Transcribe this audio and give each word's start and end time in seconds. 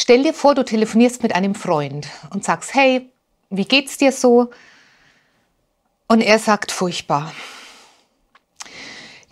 Stell 0.00 0.22
dir 0.22 0.32
vor, 0.32 0.54
du 0.54 0.64
telefonierst 0.64 1.24
mit 1.24 1.34
einem 1.34 1.56
Freund 1.56 2.06
und 2.30 2.44
sagst, 2.44 2.72
hey, 2.72 3.10
wie 3.50 3.64
geht's 3.64 3.98
dir 3.98 4.12
so? 4.12 4.50
Und 6.06 6.20
er 6.20 6.38
sagt, 6.38 6.70
furchtbar. 6.70 7.32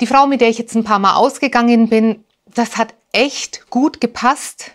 Die 0.01 0.09
Frau, 0.09 0.27
mit 0.27 0.41
der 0.41 0.49
ich 0.49 0.59
jetzt 0.59 0.75
ein 0.75 0.83
paar 0.83 0.99
Mal 0.99 1.15
ausgegangen 1.15 1.89
bin, 1.89 2.25
das 2.47 2.79
hat 2.79 2.95
echt 3.13 3.71
gut 3.71 4.01
gepasst. 4.01 4.73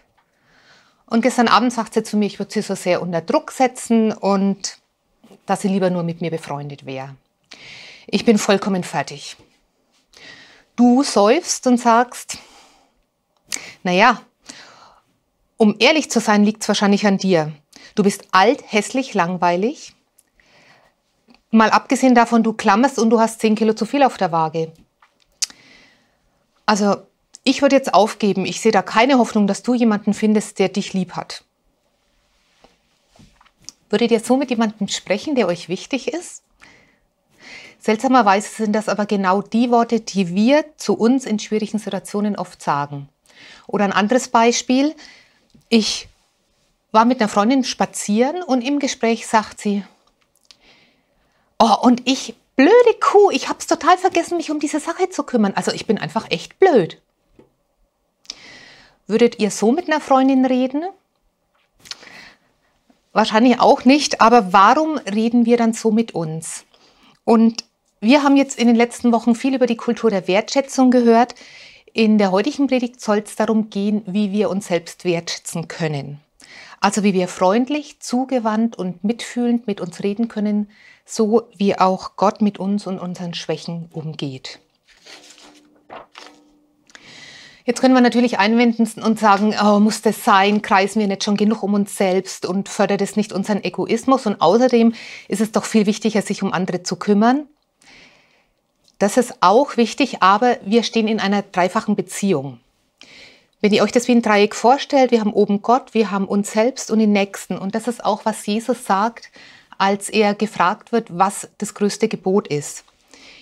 Und 1.08 1.24
gestern 1.24 1.50
Abend 1.50 1.74
sagt 1.74 1.94
sie 1.94 2.04
zu 2.04 2.16
mir, 2.16 2.28
ich 2.28 2.40
würde 2.40 2.54
sie 2.54 2.62
so 2.62 2.74
sehr 2.74 3.02
unter 3.02 3.20
Druck 3.20 3.52
setzen 3.52 4.14
und 4.14 4.78
dass 5.46 5.60
sie 5.60 5.68
lieber 5.68 5.90
nur 5.90 6.04
mit 6.04 6.22
mir 6.22 6.32
befreundet 6.32 6.86
wäre. 6.86 7.18
Ich 8.08 8.24
bin 8.24 8.38
vollkommen 8.38 8.86
fertig. 8.86 9.36
Du 10.78 11.04
seufst 11.04 11.68
und 11.68 11.80
sagst, 11.82 12.38
naja, 13.84 14.22
um 15.62 15.76
ehrlich 15.78 16.10
zu 16.10 16.20
sein, 16.20 16.44
liegt 16.44 16.64
es 16.64 16.68
wahrscheinlich 16.70 17.06
an 17.06 17.20
dir. 17.20 17.52
Du 17.94 18.02
bist 18.02 18.24
alt, 18.32 18.64
hässlich, 18.66 19.14
langweilig. 19.14 19.94
Mal 21.52 21.70
abgesehen 21.70 22.16
davon, 22.16 22.42
du 22.42 22.54
klammerst 22.54 22.98
und 22.98 23.12
du 23.12 23.20
hast 23.20 23.42
10 23.42 23.54
Kilo 23.54 23.74
zu 23.74 23.86
viel 23.86 24.02
auf 24.02 24.18
der 24.18 24.32
Waage. 24.32 24.72
Also 26.66 27.04
ich 27.44 27.62
würde 27.62 27.76
jetzt 27.76 27.94
aufgeben. 27.94 28.48
Ich 28.48 28.60
sehe 28.60 28.72
da 28.72 28.82
keine 28.82 29.20
Hoffnung, 29.20 29.46
dass 29.46 29.62
du 29.62 29.76
jemanden 29.76 30.16
findest, 30.16 30.58
der 30.58 30.70
dich 30.70 30.94
lieb 30.94 31.12
hat. 31.12 31.44
Würdet 33.92 34.10
ihr 34.10 34.20
so 34.20 34.38
mit 34.38 34.50
jemandem 34.50 34.88
sprechen, 34.88 35.36
der 35.36 35.46
euch 35.46 35.70
wichtig 35.70 36.08
ist? 36.08 36.42
Seltsamerweise 37.78 38.50
sind 38.50 38.74
das 38.74 38.90
aber 38.90 39.06
genau 39.06 39.44
die 39.44 39.70
Worte, 39.70 40.00
die 40.00 40.34
wir 40.34 40.66
zu 40.78 40.96
uns 40.96 41.28
in 41.28 41.38
schwierigen 41.38 41.78
Situationen 41.78 42.36
oft 42.36 42.64
sagen. 42.64 43.10
Oder 43.68 43.86
ein 43.86 43.94
anderes 43.94 44.28
Beispiel. 44.28 44.96
Ich 45.74 46.10
war 46.92 47.06
mit 47.06 47.22
einer 47.22 47.30
Freundin 47.30 47.64
spazieren 47.64 48.44
und 48.44 48.62
im 48.62 48.80
Gespräch 48.80 49.26
sagt 49.26 49.62
sie, 49.62 49.86
oh, 51.60 51.78
und 51.82 52.10
ich, 52.10 52.36
blöde 52.58 52.94
Kuh, 53.00 53.32
ich 53.32 53.48
habe 53.48 53.60
es 53.60 53.68
total 53.68 53.98
vergessen, 53.98 54.36
mich 54.36 54.52
um 54.52 54.60
diese 54.60 54.82
Sache 54.82 55.10
zu 55.10 55.24
kümmern. 55.24 55.54
Also 55.56 55.72
ich 55.72 55.86
bin 55.86 55.98
einfach 55.98 56.30
echt 56.30 56.60
blöd. 56.60 57.02
Würdet 59.08 59.40
ihr 59.40 59.50
so 59.50 59.72
mit 59.72 59.88
einer 59.88 60.02
Freundin 60.02 60.44
reden? 60.44 60.84
Wahrscheinlich 63.14 63.62
auch 63.62 63.86
nicht, 63.86 64.20
aber 64.20 64.52
warum 64.52 64.98
reden 64.98 65.46
wir 65.46 65.56
dann 65.56 65.72
so 65.72 65.90
mit 65.90 66.14
uns? 66.14 66.66
Und 67.24 67.64
wir 68.02 68.24
haben 68.24 68.36
jetzt 68.36 68.60
in 68.60 68.68
den 68.68 68.76
letzten 68.76 69.14
Wochen 69.14 69.36
viel 69.36 69.56
über 69.56 69.68
die 69.68 69.78
Kultur 69.78 70.10
der 70.10 70.28
Wertschätzung 70.28 70.92
gehört. 70.92 71.34
In 71.94 72.18
der 72.18 72.32
heutigen 72.32 72.68
Predigt 72.68 73.02
soll 73.02 73.18
es 73.18 73.36
darum 73.36 73.70
gehen, 73.70 74.04
wie 74.06 74.32
wir 74.32 74.50
uns 74.50 74.68
selbst 74.68 75.04
wertschätzen 75.04 75.68
können. 75.68 76.22
Also 76.80 77.04
wie 77.04 77.14
wir 77.14 77.28
freundlich, 77.28 78.00
zugewandt 78.00 78.78
und 78.78 79.04
mitfühlend 79.04 79.68
mit 79.68 79.82
uns 79.82 80.02
reden 80.02 80.30
können, 80.30 80.70
so 81.06 81.50
wie 81.58 81.78
auch 81.78 82.16
Gott 82.16 82.42
mit 82.42 82.60
uns 82.60 82.88
und 82.88 82.98
unseren 82.98 83.34
Schwächen 83.34 83.90
umgeht. 83.92 84.60
Jetzt 87.66 87.82
können 87.82 87.94
wir 87.94 88.02
natürlich 88.02 88.40
einwenden 88.40 88.88
und 89.04 89.20
sagen, 89.20 89.54
oh, 89.62 89.80
muss 89.80 90.02
das 90.02 90.24
sein, 90.24 90.62
kreisen 90.62 91.02
wir 91.02 91.08
nicht 91.08 91.26
schon 91.26 91.36
genug 91.38 91.62
um 91.62 91.74
uns 91.74 91.98
selbst 91.98 92.46
und 92.46 92.70
fördert 92.70 93.02
es 93.02 93.18
nicht 93.18 93.34
unseren 93.34 93.64
Egoismus 93.64 94.26
und 94.26 94.40
außerdem 94.40 94.94
ist 95.28 95.42
es 95.42 95.52
doch 95.52 95.66
viel 95.66 95.86
wichtiger, 95.86 96.22
sich 96.22 96.42
um 96.42 96.54
andere 96.54 96.84
zu 96.84 96.96
kümmern. 96.96 97.48
Das 99.02 99.18
ist 99.18 99.34
auch 99.42 99.78
wichtig, 99.78 100.22
aber 100.22 100.58
wir 100.64 100.84
stehen 100.84 101.08
in 101.08 101.20
einer 101.20 101.42
dreifachen 101.42 101.96
Beziehung. 101.96 102.60
Wenn 103.60 103.74
ihr 103.74 103.82
euch 103.82 103.92
das 103.92 104.08
wie 104.08 104.12
ein 104.12 104.22
Dreieck 104.22 104.54
vorstellt, 104.54 105.10
wir 105.10 105.22
haben 105.22 105.34
oben 105.34 105.64
Gott, 105.64 105.96
wir 105.96 106.12
haben 106.12 106.28
uns 106.28 106.52
selbst 106.52 106.92
und 106.92 107.00
den 107.00 107.12
Nächsten. 107.12 107.58
Und 107.58 107.74
das 107.74 107.88
ist 107.88 108.06
auch, 108.06 108.26
was 108.26 108.46
Jesus 108.46 108.86
sagt, 108.86 109.32
als 109.80 110.08
er 110.08 110.36
gefragt 110.36 110.92
wird, 110.92 111.18
was 111.18 111.50
das 111.58 111.74
größte 111.74 112.10
Gebot 112.10 112.48
ist. 112.48 112.84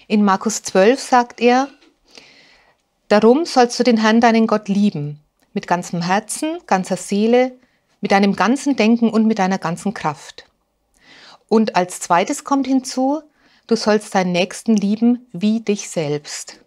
In 0.07 0.23
Markus 0.23 0.63
12 0.63 0.97
sagt 0.97 1.41
er, 1.41 1.67
Darum 3.09 3.43
sollst 3.43 3.77
du 3.77 3.83
den 3.83 3.97
Herrn, 3.97 4.21
deinen 4.21 4.47
Gott, 4.47 4.69
lieben, 4.69 5.19
mit 5.53 5.67
ganzem 5.67 6.01
Herzen, 6.01 6.59
ganzer 6.67 6.95
Seele, 6.95 7.51
mit 7.99 8.13
deinem 8.13 8.37
ganzen 8.37 8.77
Denken 8.77 9.09
und 9.09 9.27
mit 9.27 9.39
deiner 9.39 9.57
ganzen 9.57 9.93
Kraft. 9.93 10.45
Und 11.49 11.75
als 11.75 11.99
zweites 11.99 12.45
kommt 12.45 12.65
hinzu, 12.65 13.23
du 13.69 13.75
sollst 13.75 14.15
deinen 14.15 14.31
Nächsten 14.31 14.75
lieben 14.75 15.27
wie 15.31 15.61
dich 15.61 15.89
selbst. 15.89 16.59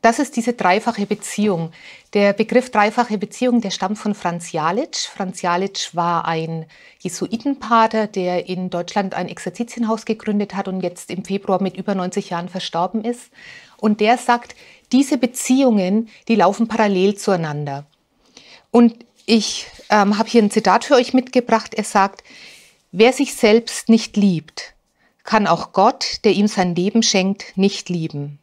Das 0.00 0.20
ist 0.20 0.36
diese 0.36 0.52
dreifache 0.52 1.06
Beziehung. 1.06 1.72
Der 2.14 2.32
Begriff 2.32 2.70
dreifache 2.70 3.18
Beziehung, 3.18 3.60
der 3.60 3.72
stammt 3.72 3.98
von 3.98 4.14
Franz 4.14 4.52
Jalitsch. 4.52 5.08
Franz 5.08 5.42
Jalitsch 5.42 5.94
war 5.96 6.24
ein 6.24 6.66
Jesuitenpater, 7.00 8.06
der 8.06 8.48
in 8.48 8.70
Deutschland 8.70 9.14
ein 9.14 9.28
Exerzitienhaus 9.28 10.04
gegründet 10.04 10.54
hat 10.54 10.68
und 10.68 10.82
jetzt 10.82 11.10
im 11.10 11.24
Februar 11.24 11.60
mit 11.60 11.76
über 11.76 11.96
90 11.96 12.30
Jahren 12.30 12.48
verstorben 12.48 13.04
ist. 13.04 13.30
Und 13.76 14.00
der 14.00 14.18
sagt, 14.18 14.54
diese 14.92 15.18
Beziehungen, 15.18 16.08
die 16.28 16.36
laufen 16.36 16.68
parallel 16.68 17.16
zueinander. 17.16 17.84
Und 18.70 19.04
ich 19.26 19.66
ähm, 19.90 20.16
habe 20.16 20.28
hier 20.28 20.42
ein 20.42 20.50
Zitat 20.50 20.84
für 20.84 20.94
euch 20.94 21.12
mitgebracht. 21.12 21.74
Er 21.74 21.84
sagt, 21.84 22.22
wer 22.92 23.12
sich 23.12 23.34
selbst 23.34 23.88
nicht 23.88 24.16
liebt, 24.16 24.74
kann 25.28 25.46
auch 25.46 25.72
Gott, 25.72 26.24
der 26.24 26.32
ihm 26.32 26.48
sein 26.48 26.74
Leben 26.74 27.02
schenkt, 27.02 27.56
nicht 27.56 27.88
lieben. 27.88 28.38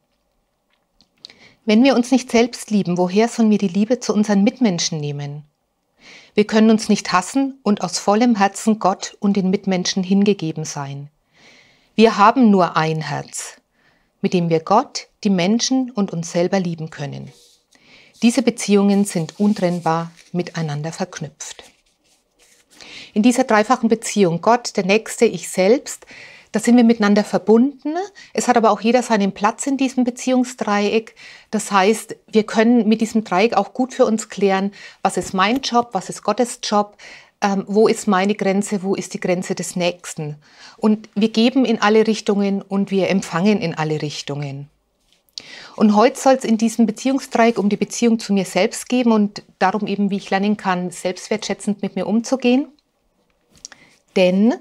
Wenn 1.66 1.84
wir 1.84 1.96
uns 1.96 2.12
nicht 2.12 2.30
selbst 2.30 2.70
lieben, 2.70 2.98
woher 2.98 3.28
sollen 3.28 3.50
wir 3.50 3.58
die 3.58 3.68
Liebe 3.68 4.00
zu 4.00 4.14
unseren 4.14 4.44
Mitmenschen 4.44 5.00
nehmen? 5.00 5.44
Wir 6.36 6.46
können 6.46 6.70
uns 6.70 6.88
nicht 6.88 7.12
hassen 7.12 7.60
und 7.64 7.82
aus 7.82 7.98
vollem 7.98 8.36
Herzen 8.36 8.78
Gott 8.78 9.18
und 9.20 9.36
den 9.36 9.50
Mitmenschen 9.50 10.04
hingegeben 10.04 10.64
sein. 10.64 11.10
Wir 11.96 12.18
haben 12.18 12.52
nur 12.52 12.78
ein 12.78 13.02
Herz 13.02 13.58
mit 14.26 14.34
dem 14.34 14.50
wir 14.50 14.60
Gott, 14.60 15.08
die 15.24 15.30
Menschen 15.30 15.92
und 15.92 16.12
uns 16.12 16.32
selber 16.32 16.60
lieben 16.60 16.90
können. 16.90 17.32
Diese 18.24 18.42
Beziehungen 18.42 19.06
sind 19.06 19.40
untrennbar 19.40 20.12
miteinander 20.32 20.92
verknüpft. 20.92 21.64
In 23.14 23.22
dieser 23.22 23.44
dreifachen 23.44 23.88
Beziehung 23.88 24.42
Gott, 24.42 24.78
der 24.78 24.84
Nächste, 24.84 25.26
ich 25.26 25.48
selbst, 25.48 26.08
da 26.56 26.62
sind 26.62 26.78
wir 26.78 26.86
miteinander 26.86 27.26
verbunden. 27.26 27.96
Es 28.32 28.48
hat 28.48 28.56
aber 28.56 28.72
auch 28.72 28.80
jeder 28.80 29.04
seinen 29.04 29.34
Platz 29.34 29.68
in 29.68 29.76
diesem 29.76 30.06
Beziehungsdreieck. 30.06 31.14
Das 31.52 31.70
heißt, 31.70 32.16
wir 32.32 32.44
können 32.44 32.88
mit 32.88 33.02
diesem 33.02 33.26
Dreieck 33.26 33.58
auch 33.58 33.74
gut 33.74 33.94
für 33.94 34.06
uns 34.06 34.30
klären, 34.30 34.72
was 35.02 35.18
ist 35.18 35.34
mein 35.34 35.60
Job, 35.60 35.90
was 35.92 36.08
ist 36.08 36.24
Gottes 36.24 36.62
Job, 36.64 36.96
ähm, 37.42 37.66
wo 37.68 37.90
ist 37.90 38.08
meine 38.08 38.36
Grenze, 38.36 38.84
wo 38.84 38.96
ist 38.96 39.14
die 39.14 39.20
Grenze 39.20 39.54
des 39.54 39.76
Nächsten. 39.76 40.38
Und 40.78 41.10
wir 41.14 41.28
geben 41.28 41.66
in 41.66 41.82
alle 41.82 42.08
Richtungen 42.08 42.62
und 42.62 42.90
wir 42.90 43.10
empfangen 43.10 43.60
in 43.60 43.76
alle 43.76 44.02
Richtungen. 44.02 44.70
Und 45.76 45.94
heute 45.94 46.18
soll 46.18 46.36
es 46.36 46.46
in 46.46 46.58
diesem 46.58 46.86
Beziehungsdreieck 46.86 47.60
um 47.60 47.68
die 47.68 47.76
Beziehung 47.76 48.18
zu 48.18 48.32
mir 48.32 48.46
selbst 48.46 48.88
geben 48.88 49.12
und 49.12 49.44
darum 49.60 49.88
eben, 49.88 50.10
wie 50.10 50.16
ich 50.16 50.30
lernen 50.30 50.56
kann, 50.56 50.90
selbstwertschätzend 50.90 51.82
mit 51.82 51.98
mir 51.98 52.08
umzugehen. 52.08 52.70
Denn 54.16 54.54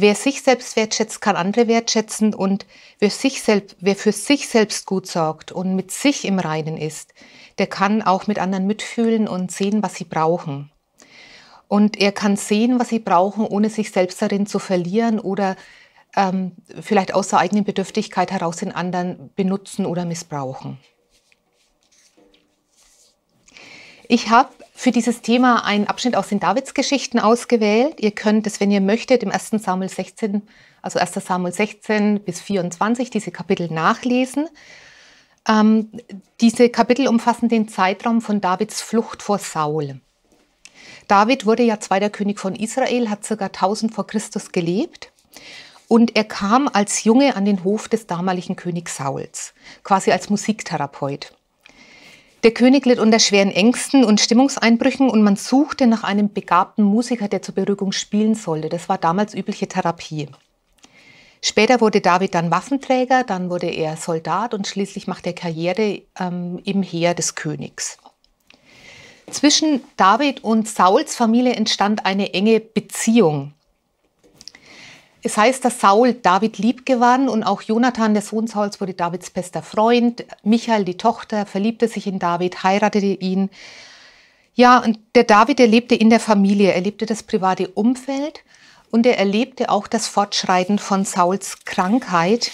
wer 0.00 0.14
sich 0.14 0.42
selbst 0.42 0.76
wertschätzt, 0.76 1.20
kann 1.20 1.36
andere 1.36 1.68
wertschätzen 1.68 2.34
und 2.34 2.66
wer, 2.98 3.10
sich 3.10 3.42
selbst, 3.42 3.76
wer 3.80 3.96
für 3.96 4.12
sich 4.12 4.48
selbst 4.48 4.86
gut 4.86 5.06
sorgt 5.06 5.52
und 5.52 5.74
mit 5.74 5.90
sich 5.90 6.24
im 6.24 6.38
Reinen 6.38 6.76
ist, 6.76 7.14
der 7.58 7.66
kann 7.66 8.02
auch 8.02 8.26
mit 8.26 8.38
anderen 8.38 8.66
mitfühlen 8.66 9.28
und 9.28 9.50
sehen, 9.50 9.82
was 9.82 9.94
sie 9.94 10.04
brauchen. 10.04 10.70
Und 11.68 11.98
er 12.00 12.12
kann 12.12 12.36
sehen, 12.36 12.80
was 12.80 12.88
sie 12.88 12.98
brauchen, 12.98 13.46
ohne 13.46 13.70
sich 13.70 13.92
selbst 13.92 14.20
darin 14.20 14.46
zu 14.46 14.58
verlieren 14.58 15.20
oder 15.20 15.56
ähm, 16.16 16.52
vielleicht 16.80 17.14
aus 17.14 17.28
der 17.28 17.38
eigenen 17.38 17.64
Bedürftigkeit 17.64 18.32
heraus 18.32 18.56
den 18.56 18.72
anderen 18.72 19.30
benutzen 19.36 19.86
oder 19.86 20.04
missbrauchen. 20.04 20.78
Ich 24.08 24.30
habe 24.30 24.50
für 24.80 24.92
dieses 24.92 25.20
Thema 25.20 25.66
einen 25.66 25.88
Abschnitt 25.88 26.16
aus 26.16 26.28
den 26.28 26.40
Davidsgeschichten 26.40 27.20
ausgewählt. 27.20 28.00
Ihr 28.00 28.12
könnt 28.12 28.46
es, 28.46 28.60
wenn 28.60 28.70
ihr 28.70 28.80
möchtet, 28.80 29.22
im 29.22 29.30
1. 29.30 29.50
Samuel 29.62 29.90
16, 29.90 30.40
also 30.80 30.98
1. 30.98 31.12
Samuel 31.22 31.52
16 31.52 32.20
bis 32.20 32.40
24, 32.40 33.10
diese 33.10 33.30
Kapitel 33.30 33.70
nachlesen. 33.70 34.48
Ähm, 35.46 35.90
diese 36.40 36.70
Kapitel 36.70 37.08
umfassen 37.08 37.50
den 37.50 37.68
Zeitraum 37.68 38.22
von 38.22 38.40
Davids 38.40 38.80
Flucht 38.80 39.22
vor 39.22 39.36
Saul. 39.36 40.00
David 41.08 41.44
wurde 41.44 41.62
ja 41.62 41.78
zweiter 41.78 42.08
König 42.08 42.40
von 42.40 42.54
Israel, 42.54 43.10
hat 43.10 43.24
ca. 43.24 43.34
1000 43.34 43.94
vor 43.94 44.06
Christus 44.06 44.50
gelebt. 44.50 45.12
Und 45.88 46.16
er 46.16 46.24
kam 46.24 46.70
als 46.72 47.04
Junge 47.04 47.36
an 47.36 47.44
den 47.44 47.64
Hof 47.64 47.86
des 47.88 48.06
damaligen 48.06 48.56
Königs 48.56 48.96
Sauls, 48.96 49.52
quasi 49.84 50.10
als 50.10 50.30
Musiktherapeut. 50.30 51.34
Der 52.42 52.52
König 52.52 52.86
litt 52.86 52.98
unter 52.98 53.18
schweren 53.18 53.50
Ängsten 53.50 54.02
und 54.02 54.18
Stimmungseinbrüchen 54.18 55.10
und 55.10 55.22
man 55.22 55.36
suchte 55.36 55.86
nach 55.86 56.04
einem 56.04 56.32
begabten 56.32 56.84
Musiker, 56.84 57.28
der 57.28 57.42
zur 57.42 57.54
Beruhigung 57.54 57.92
spielen 57.92 58.34
sollte. 58.34 58.70
Das 58.70 58.88
war 58.88 58.96
damals 58.96 59.34
übliche 59.34 59.68
Therapie. 59.68 60.28
Später 61.42 61.80
wurde 61.80 62.00
David 62.00 62.34
dann 62.34 62.50
Waffenträger, 62.50 63.24
dann 63.24 63.50
wurde 63.50 63.68
er 63.68 63.96
Soldat 63.96 64.54
und 64.54 64.66
schließlich 64.66 65.06
machte 65.06 65.30
er 65.30 65.34
Karriere 65.34 66.02
ähm, 66.18 66.60
im 66.64 66.82
Heer 66.82 67.14
des 67.14 67.34
Königs. 67.34 67.98
Zwischen 69.30 69.82
David 69.96 70.42
und 70.42 70.68
Sauls 70.68 71.14
Familie 71.14 71.54
entstand 71.54 72.04
eine 72.04 72.32
enge 72.34 72.60
Beziehung. 72.60 73.54
Es 75.22 75.36
heißt, 75.36 75.64
dass 75.64 75.80
Saul 75.80 76.14
David 76.14 76.58
lieb 76.58 76.86
gewann 76.86 77.28
und 77.28 77.42
auch 77.42 77.62
Jonathan, 77.62 78.14
der 78.14 78.22
Sohn 78.22 78.46
Sauls, 78.46 78.80
wurde 78.80 78.94
Davids 78.94 79.30
bester 79.30 79.62
Freund. 79.62 80.24
Michael, 80.42 80.84
die 80.84 80.96
Tochter, 80.96 81.44
verliebte 81.44 81.88
sich 81.88 82.06
in 82.06 82.18
David, 82.18 82.62
heiratete 82.62 83.06
ihn. 83.06 83.50
Ja, 84.54 84.78
und 84.78 84.98
der 85.14 85.24
David 85.24 85.60
erlebte 85.60 85.94
in 85.94 86.10
der 86.10 86.20
Familie, 86.20 86.72
erlebte 86.72 87.06
das 87.06 87.22
private 87.22 87.68
Umfeld 87.68 88.40
und 88.90 89.06
er 89.06 89.18
erlebte 89.18 89.68
auch 89.70 89.86
das 89.86 90.06
Fortschreiten 90.08 90.78
von 90.78 91.04
Sauls 91.04 91.64
Krankheit 91.64 92.50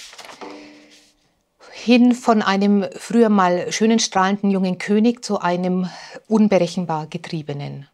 hin 1.73 2.15
von 2.15 2.43
einem 2.43 2.85
früher 2.97 3.29
mal 3.29 3.71
schönen 3.71 3.99
strahlenden 3.99 4.51
jungen 4.51 4.79
König 4.79 5.25
zu 5.25 5.41
einem 5.41 5.89
unberechenbar 6.27 7.07
getriebenen. 7.07 7.87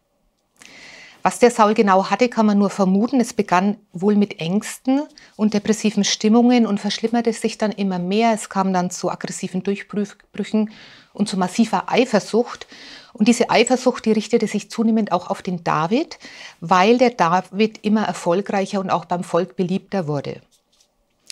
Was 1.22 1.38
der 1.38 1.52
Saul 1.52 1.74
genau 1.74 2.10
hatte, 2.10 2.28
kann 2.28 2.46
man 2.46 2.58
nur 2.58 2.70
vermuten. 2.70 3.20
Es 3.20 3.32
begann 3.32 3.76
wohl 3.92 4.16
mit 4.16 4.40
Ängsten 4.40 5.02
und 5.36 5.54
depressiven 5.54 6.02
Stimmungen 6.02 6.66
und 6.66 6.80
verschlimmerte 6.80 7.32
sich 7.32 7.58
dann 7.58 7.70
immer 7.70 8.00
mehr. 8.00 8.32
Es 8.34 8.48
kam 8.48 8.72
dann 8.72 8.90
zu 8.90 9.08
aggressiven 9.08 9.62
Durchbrüchen 9.62 10.70
und 11.12 11.28
zu 11.28 11.36
massiver 11.36 11.84
Eifersucht. 11.92 12.66
Und 13.12 13.28
diese 13.28 13.50
Eifersucht, 13.50 14.04
die 14.04 14.12
richtete 14.12 14.48
sich 14.48 14.68
zunehmend 14.70 15.12
auch 15.12 15.30
auf 15.30 15.42
den 15.42 15.62
David, 15.62 16.18
weil 16.60 16.98
der 16.98 17.10
David 17.10 17.78
immer 17.82 18.02
erfolgreicher 18.02 18.80
und 18.80 18.90
auch 18.90 19.04
beim 19.04 19.22
Volk 19.22 19.54
beliebter 19.54 20.08
wurde. 20.08 20.40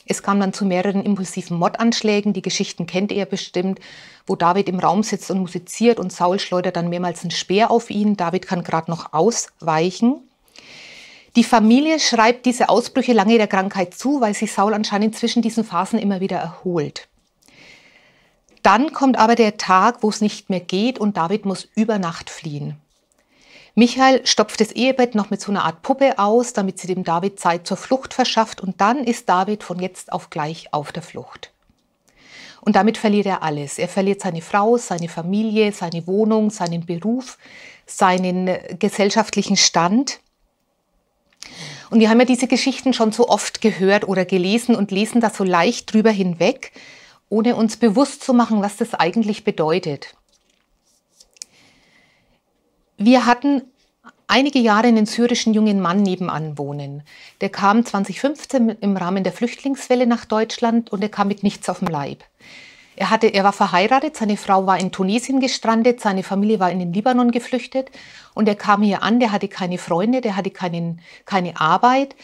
Es 0.06 0.22
kam 0.22 0.40
dann 0.40 0.52
zu 0.52 0.64
mehreren 0.64 1.04
impulsiven 1.04 1.58
Mordanschlägen. 1.58 2.32
Die 2.32 2.42
Geschichten 2.42 2.86
kennt 2.86 3.12
ihr 3.12 3.26
bestimmt, 3.26 3.80
wo 4.26 4.36
David 4.36 4.68
im 4.68 4.78
Raum 4.78 5.02
sitzt 5.02 5.30
und 5.30 5.40
musiziert 5.40 5.98
und 5.98 6.12
Saul 6.12 6.38
schleudert 6.38 6.76
dann 6.76 6.88
mehrmals 6.88 7.22
einen 7.22 7.30
Speer 7.30 7.70
auf 7.70 7.90
ihn. 7.90 8.16
David 8.16 8.46
kann 8.46 8.64
gerade 8.64 8.90
noch 8.90 9.12
ausweichen. 9.12 10.16
Die 11.36 11.44
Familie 11.44 12.00
schreibt 12.00 12.44
diese 12.44 12.68
Ausbrüche 12.68 13.12
lange 13.12 13.36
der 13.38 13.46
Krankheit 13.46 13.94
zu, 13.94 14.20
weil 14.20 14.34
sich 14.34 14.52
Saul 14.52 14.74
anscheinend 14.74 15.16
zwischen 15.16 15.42
diesen 15.42 15.64
Phasen 15.64 15.98
immer 15.98 16.20
wieder 16.20 16.38
erholt. 16.38 17.06
Dann 18.62 18.92
kommt 18.92 19.18
aber 19.18 19.36
der 19.36 19.56
Tag, 19.56 20.02
wo 20.02 20.10
es 20.10 20.20
nicht 20.20 20.50
mehr 20.50 20.60
geht 20.60 20.98
und 20.98 21.16
David 21.16 21.46
muss 21.46 21.68
über 21.76 21.98
Nacht 21.98 22.30
fliehen. 22.30 22.76
Michael 23.80 24.26
stopft 24.26 24.60
das 24.60 24.72
Ehebett 24.72 25.14
noch 25.14 25.30
mit 25.30 25.40
so 25.40 25.50
einer 25.50 25.64
Art 25.64 25.80
Puppe 25.80 26.18
aus, 26.18 26.52
damit 26.52 26.78
sie 26.78 26.86
dem 26.86 27.02
David 27.02 27.40
Zeit 27.40 27.66
zur 27.66 27.78
Flucht 27.78 28.12
verschafft 28.12 28.60
und 28.60 28.78
dann 28.82 29.04
ist 29.04 29.26
David 29.26 29.62
von 29.62 29.78
jetzt 29.78 30.12
auf 30.12 30.28
gleich 30.28 30.74
auf 30.74 30.92
der 30.92 31.02
Flucht. 31.02 31.50
Und 32.60 32.76
damit 32.76 32.98
verliert 32.98 33.24
er 33.24 33.42
alles. 33.42 33.78
Er 33.78 33.88
verliert 33.88 34.20
seine 34.20 34.42
Frau, 34.42 34.76
seine 34.76 35.08
Familie, 35.08 35.72
seine 35.72 36.06
Wohnung, 36.06 36.50
seinen 36.50 36.84
Beruf, 36.84 37.38
seinen 37.86 38.50
gesellschaftlichen 38.78 39.56
Stand. 39.56 40.20
Und 41.88 42.00
wir 42.00 42.10
haben 42.10 42.20
ja 42.20 42.26
diese 42.26 42.48
Geschichten 42.48 42.92
schon 42.92 43.12
so 43.12 43.30
oft 43.30 43.62
gehört 43.62 44.06
oder 44.06 44.26
gelesen 44.26 44.74
und 44.74 44.90
lesen 44.90 45.22
da 45.22 45.30
so 45.30 45.42
leicht 45.42 45.90
drüber 45.90 46.10
hinweg, 46.10 46.72
ohne 47.30 47.56
uns 47.56 47.78
bewusst 47.78 48.24
zu 48.24 48.34
machen, 48.34 48.60
was 48.60 48.76
das 48.76 48.92
eigentlich 48.92 49.42
bedeutet. 49.42 50.16
Wir 53.02 53.24
hatten 53.24 53.62
einige 54.26 54.58
Jahre 54.58 54.88
einen 54.88 55.06
syrischen 55.06 55.54
jungen 55.54 55.80
Mann 55.80 56.02
nebenan 56.02 56.58
wohnen. 56.58 57.02
Der 57.40 57.48
kam 57.48 57.86
2015 57.86 58.68
im 58.68 58.94
Rahmen 58.94 59.24
der 59.24 59.32
Flüchtlingswelle 59.32 60.06
nach 60.06 60.26
Deutschland 60.26 60.92
und 60.92 61.00
er 61.00 61.08
kam 61.08 61.28
mit 61.28 61.42
nichts 61.42 61.70
auf 61.70 61.78
dem 61.78 61.88
Leib. 61.88 62.22
Er, 62.96 63.08
hatte, 63.08 63.28
er 63.28 63.42
war 63.42 63.54
verheiratet, 63.54 64.18
seine 64.18 64.36
Frau 64.36 64.66
war 64.66 64.78
in 64.78 64.92
Tunesien 64.92 65.40
gestrandet, 65.40 66.02
seine 66.02 66.22
Familie 66.22 66.60
war 66.60 66.70
in 66.70 66.78
den 66.78 66.92
Libanon 66.92 67.30
geflüchtet 67.30 67.90
und 68.34 68.46
er 68.46 68.54
kam 68.54 68.82
hier 68.82 69.02
an, 69.02 69.18
der 69.18 69.32
hatte 69.32 69.48
keine 69.48 69.78
Freunde, 69.78 70.20
der 70.20 70.36
hatte 70.36 70.50
keinen, 70.50 71.00
keine 71.24 71.58
Arbeit. 71.58 72.14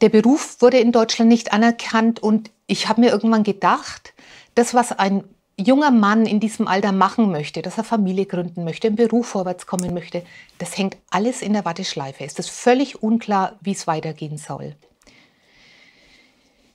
Der 0.00 0.10
Beruf 0.10 0.58
wurde 0.60 0.78
in 0.78 0.92
Deutschland 0.92 1.28
nicht 1.28 1.52
anerkannt 1.52 2.22
und 2.22 2.52
ich 2.68 2.88
habe 2.88 3.00
mir 3.00 3.10
irgendwann 3.10 3.42
gedacht, 3.42 4.14
das, 4.54 4.74
was 4.74 4.92
ein 4.92 5.24
junger 5.56 5.90
Mann 5.90 6.26
in 6.26 6.40
diesem 6.40 6.66
Alter 6.66 6.92
machen 6.92 7.30
möchte, 7.30 7.62
dass 7.62 7.78
er 7.78 7.84
Familie 7.84 8.26
gründen 8.26 8.64
möchte, 8.64 8.88
im 8.88 8.96
Beruf 8.96 9.28
vorwärts 9.28 9.66
kommen 9.66 9.94
möchte, 9.94 10.22
das 10.58 10.76
hängt 10.76 10.96
alles 11.10 11.42
in 11.42 11.52
der 11.52 11.64
Watteschleife. 11.64 12.24
Es 12.24 12.38
ist 12.38 12.50
völlig 12.50 13.02
unklar, 13.02 13.56
wie 13.60 13.72
es 13.72 13.86
weitergehen 13.86 14.38
soll. 14.38 14.74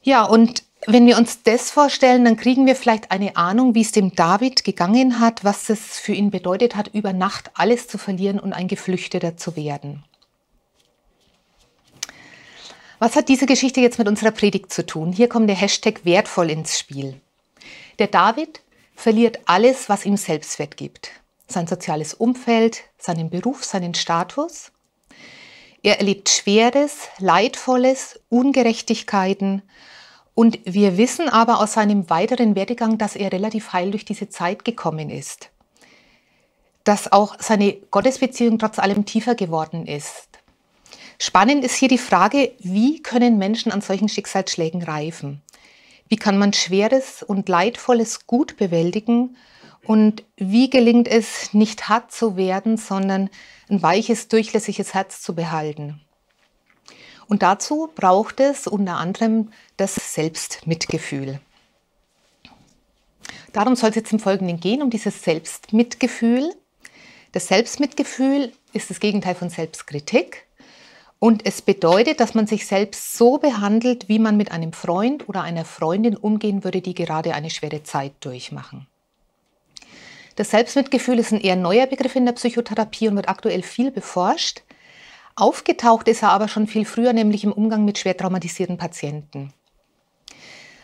Ja, 0.01 0.23
und 0.23 0.63
wenn 0.87 1.05
wir 1.05 1.17
uns 1.17 1.43
das 1.43 1.71
vorstellen, 1.71 2.23
dann 2.23 2.37
kriegen 2.37 2.65
wir 2.65 2.75
vielleicht 2.75 3.11
eine 3.11 3.35
Ahnung, 3.35 3.75
wie 3.75 3.81
es 3.81 3.91
dem 3.91 4.15
David 4.15 4.63
gegangen 4.63 5.19
hat, 5.19 5.43
was 5.43 5.69
es 5.69 5.99
für 5.99 6.13
ihn 6.13 6.31
bedeutet 6.31 6.75
hat, 6.75 6.87
über 6.93 7.11
Nacht 7.11 7.51
alles 7.55 7.87
zu 7.87 7.97
verlieren 7.97 8.39
und 8.39 8.53
ein 8.53 8.69
Geflüchteter 8.69 9.35
zu 9.35 9.57
werden. 9.57 10.05
Was 12.97 13.15
hat 13.15 13.29
diese 13.29 13.45
Geschichte 13.45 13.81
jetzt 13.81 13.99
mit 13.99 14.07
unserer 14.07 14.31
Predigt 14.31 14.71
zu 14.71 14.85
tun? 14.85 15.11
Hier 15.11 15.27
kommt 15.29 15.49
der 15.49 15.55
Hashtag 15.55 16.05
wertvoll 16.05 16.49
ins 16.49 16.79
Spiel. 16.79 17.19
Der 17.97 18.07
David 18.07 18.61
verliert 18.99 19.39
alles, 19.45 19.87
was 19.87 20.05
ihm 20.05 20.17
Selbstwert 20.17 20.75
gibt. 20.75 21.11
Sein 21.47 21.67
soziales 21.67 22.13
Umfeld, 22.13 22.81
seinen 22.97 23.29
Beruf, 23.29 23.63
seinen 23.63 23.93
Status. 23.93 24.71
Er 25.81 25.99
erlebt 25.99 26.29
Schweres, 26.29 27.07
Leidvolles, 27.17 28.19
Ungerechtigkeiten. 28.27 29.61
Und 30.35 30.59
wir 30.65 30.97
wissen 30.97 31.29
aber 31.29 31.61
aus 31.61 31.73
seinem 31.73 32.09
weiteren 32.09 32.55
Werdegang, 32.55 32.97
dass 32.97 33.15
er 33.15 33.31
relativ 33.31 33.71
heil 33.71 33.91
durch 33.91 34.03
diese 34.03 34.27
Zeit 34.29 34.65
gekommen 34.65 35.09
ist. 35.09 35.49
Dass 36.83 37.11
auch 37.11 37.37
seine 37.39 37.73
Gottesbeziehung 37.73 38.59
trotz 38.59 38.79
allem 38.79 39.05
tiefer 39.05 39.35
geworden 39.35 39.87
ist. 39.87 40.27
Spannend 41.19 41.63
ist 41.63 41.75
hier 41.75 41.89
die 41.89 41.97
Frage, 41.97 42.51
wie 42.59 43.01
können 43.01 43.37
Menschen 43.37 43.71
an 43.71 43.81
solchen 43.81 44.09
Schicksalsschlägen 44.09 44.83
reifen? 44.83 45.41
Wie 46.09 46.17
kann 46.17 46.37
man 46.37 46.53
Schweres 46.53 47.23
und 47.23 47.47
Leidvolles 47.47 48.25
gut 48.25 48.57
bewältigen? 48.57 49.37
Und 49.83 50.23
wie 50.35 50.69
gelingt 50.69 51.07
es, 51.07 51.53
nicht 51.53 51.87
hart 51.87 52.11
zu 52.11 52.35
werden, 52.35 52.77
sondern 52.77 53.29
ein 53.69 53.81
weiches, 53.81 54.27
durchlässiges 54.27 54.93
Herz 54.93 55.21
zu 55.21 55.35
behalten? 55.35 56.01
Und 57.27 57.43
dazu 57.43 57.89
braucht 57.93 58.39
es 58.39 58.65
unter 58.65 58.97
anderem 58.97 59.51
das 59.77 60.13
Selbstmitgefühl. 60.15 61.39
Darum 63.53 63.75
soll 63.75 63.91
es 63.91 63.95
jetzt 63.95 64.11
im 64.11 64.19
Folgenden 64.19 64.59
gehen, 64.59 64.81
um 64.81 64.89
dieses 64.89 65.23
Selbstmitgefühl. 65.23 66.51
Das 67.31 67.47
Selbstmitgefühl 67.47 68.51
ist 68.73 68.89
das 68.89 68.99
Gegenteil 68.99 69.35
von 69.35 69.51
Selbstkritik. 69.51 70.47
Und 71.19 71.45
es 71.45 71.61
bedeutet, 71.61 72.21
dass 72.21 72.33
man 72.33 72.47
sich 72.47 72.65
selbst 72.65 73.17
so 73.17 73.37
behandelt, 73.37 74.07
wie 74.07 74.19
man 74.19 74.37
mit 74.37 74.51
einem 74.51 74.71
Freund 74.71 75.27
oder 75.27 75.43
einer 75.43 75.65
Freundin 75.65 76.15
umgehen 76.15 76.63
würde, 76.63 76.81
die 76.81 76.93
gerade 76.93 77.33
eine 77.33 77.49
schwere 77.49 77.83
Zeit 77.83 78.13
durchmachen. 78.21 78.87
Das 80.37 80.51
Selbstmitgefühl 80.51 81.19
ist 81.19 81.33
ein 81.33 81.41
eher 81.41 81.57
neuer 81.57 81.85
Begriff 81.85 82.15
in 82.15 82.25
der 82.25 82.31
Psychotherapie 82.31 83.09
und 83.09 83.17
wird 83.17 83.27
aktuell 83.27 83.61
viel 83.61 83.91
beforscht. 83.91 84.61
Aufgetaucht 85.35 86.07
ist 86.07 86.23
er 86.23 86.29
aber 86.29 86.47
schon 86.47 86.67
viel 86.67 86.85
früher, 86.85 87.11
nämlich 87.11 87.43
im 87.43 87.51
Umgang 87.51 87.83
mit 87.83 87.97
schwer 87.97 88.15
traumatisierten 88.15 88.77
Patienten. 88.77 89.51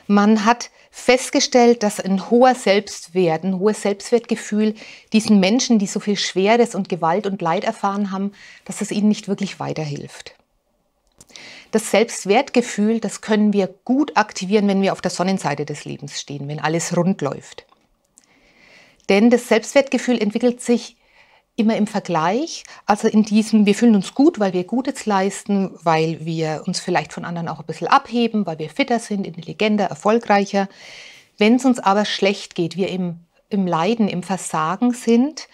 Man 0.07 0.45
hat 0.45 0.69
festgestellt, 0.91 1.83
dass 1.83 1.99
ein 1.99 2.29
hoher 2.29 2.55
Selbstwert, 2.55 3.43
ein 3.43 3.59
hohes 3.59 3.81
Selbstwertgefühl 3.81 4.75
diesen 5.13 5.39
Menschen, 5.39 5.79
die 5.79 5.87
so 5.87 5.99
viel 5.99 6.17
Schweres 6.17 6.75
und 6.75 6.89
Gewalt 6.89 7.27
und 7.27 7.41
Leid 7.41 7.63
erfahren 7.63 8.11
haben, 8.11 8.31
dass 8.65 8.81
es 8.81 8.91
ihnen 8.91 9.09
nicht 9.09 9.27
wirklich 9.27 9.59
weiterhilft. 9.59 10.35
Das 11.71 11.91
Selbstwertgefühl, 11.91 12.99
das 12.99 13.21
können 13.21 13.51
wir 13.51 13.67
gut 13.83 14.15
aktivieren, 14.15 14.67
wenn 14.67 14.81
wir 14.81 14.93
auf 14.93 15.01
der 15.01 15.11
Sonnenseite 15.11 15.65
des 15.65 15.83
Lebens 15.83 16.21
stehen, 16.21 16.47
wenn 16.47 16.59
alles 16.59 16.95
rund 16.95 17.21
läuft. 17.21 17.65
Denn 19.09 19.29
das 19.29 19.49
Selbstwertgefühl 19.49 20.21
entwickelt 20.21 20.61
sich 20.61 20.95
immer 21.55 21.77
im 21.77 21.87
Vergleich, 21.87 22.63
also 22.85 23.07
in 23.07 23.23
diesem, 23.23 23.65
wir 23.65 23.75
fühlen 23.75 23.95
uns 23.95 24.13
gut, 24.13 24.39
weil 24.39 24.53
wir 24.53 24.65
Gutes 24.65 25.05
leisten, 25.05 25.71
weil 25.83 26.25
wir 26.25 26.63
uns 26.65 26.79
vielleicht 26.79 27.13
von 27.13 27.23
anderen 27.23 27.47
auch 27.47 27.59
ein 27.59 27.65
bisschen 27.65 27.87
abheben, 27.87 28.45
weil 28.45 28.59
wir 28.59 28.69
fitter 28.69 28.99
sind, 28.99 29.25
intelligenter, 29.25 29.85
erfolgreicher. 29.85 30.67
Wenn 31.37 31.55
es 31.55 31.65
uns 31.65 31.79
aber 31.79 32.05
schlecht 32.05 32.55
geht, 32.55 32.75
wir 32.75 32.89
im, 32.89 33.19
im 33.49 33.67
Leiden, 33.67 34.07
im 34.09 34.23
Versagen 34.23 34.93
sind 34.93 35.47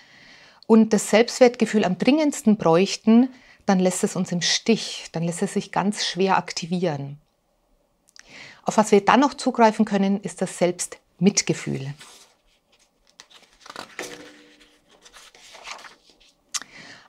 und 0.66 0.94
das 0.94 1.10
Selbstwertgefühl 1.10 1.86
am 1.86 1.98
dringendsten 1.98 2.58
bräuchten, 2.58 3.30
dann 3.68 3.80
lässt 3.80 4.04
es 4.04 4.16
uns 4.16 4.32
im 4.32 4.42
Stich, 4.42 5.06
dann 5.12 5.24
lässt 5.24 5.44
es 5.44 5.54
sich 5.54 5.72
ganz 5.72 6.06
schwer 6.06 6.38
aktivieren. 6.38 7.20
Auf 8.64 8.78
was 8.78 8.92
wir 8.92 9.04
dann 9.04 9.20
noch 9.20 9.36
zugreifen 9.36 9.86
können, 9.86 10.22
ist 10.22 10.42
das 10.42 10.58
Selbstmitgefühl. 10.58 11.94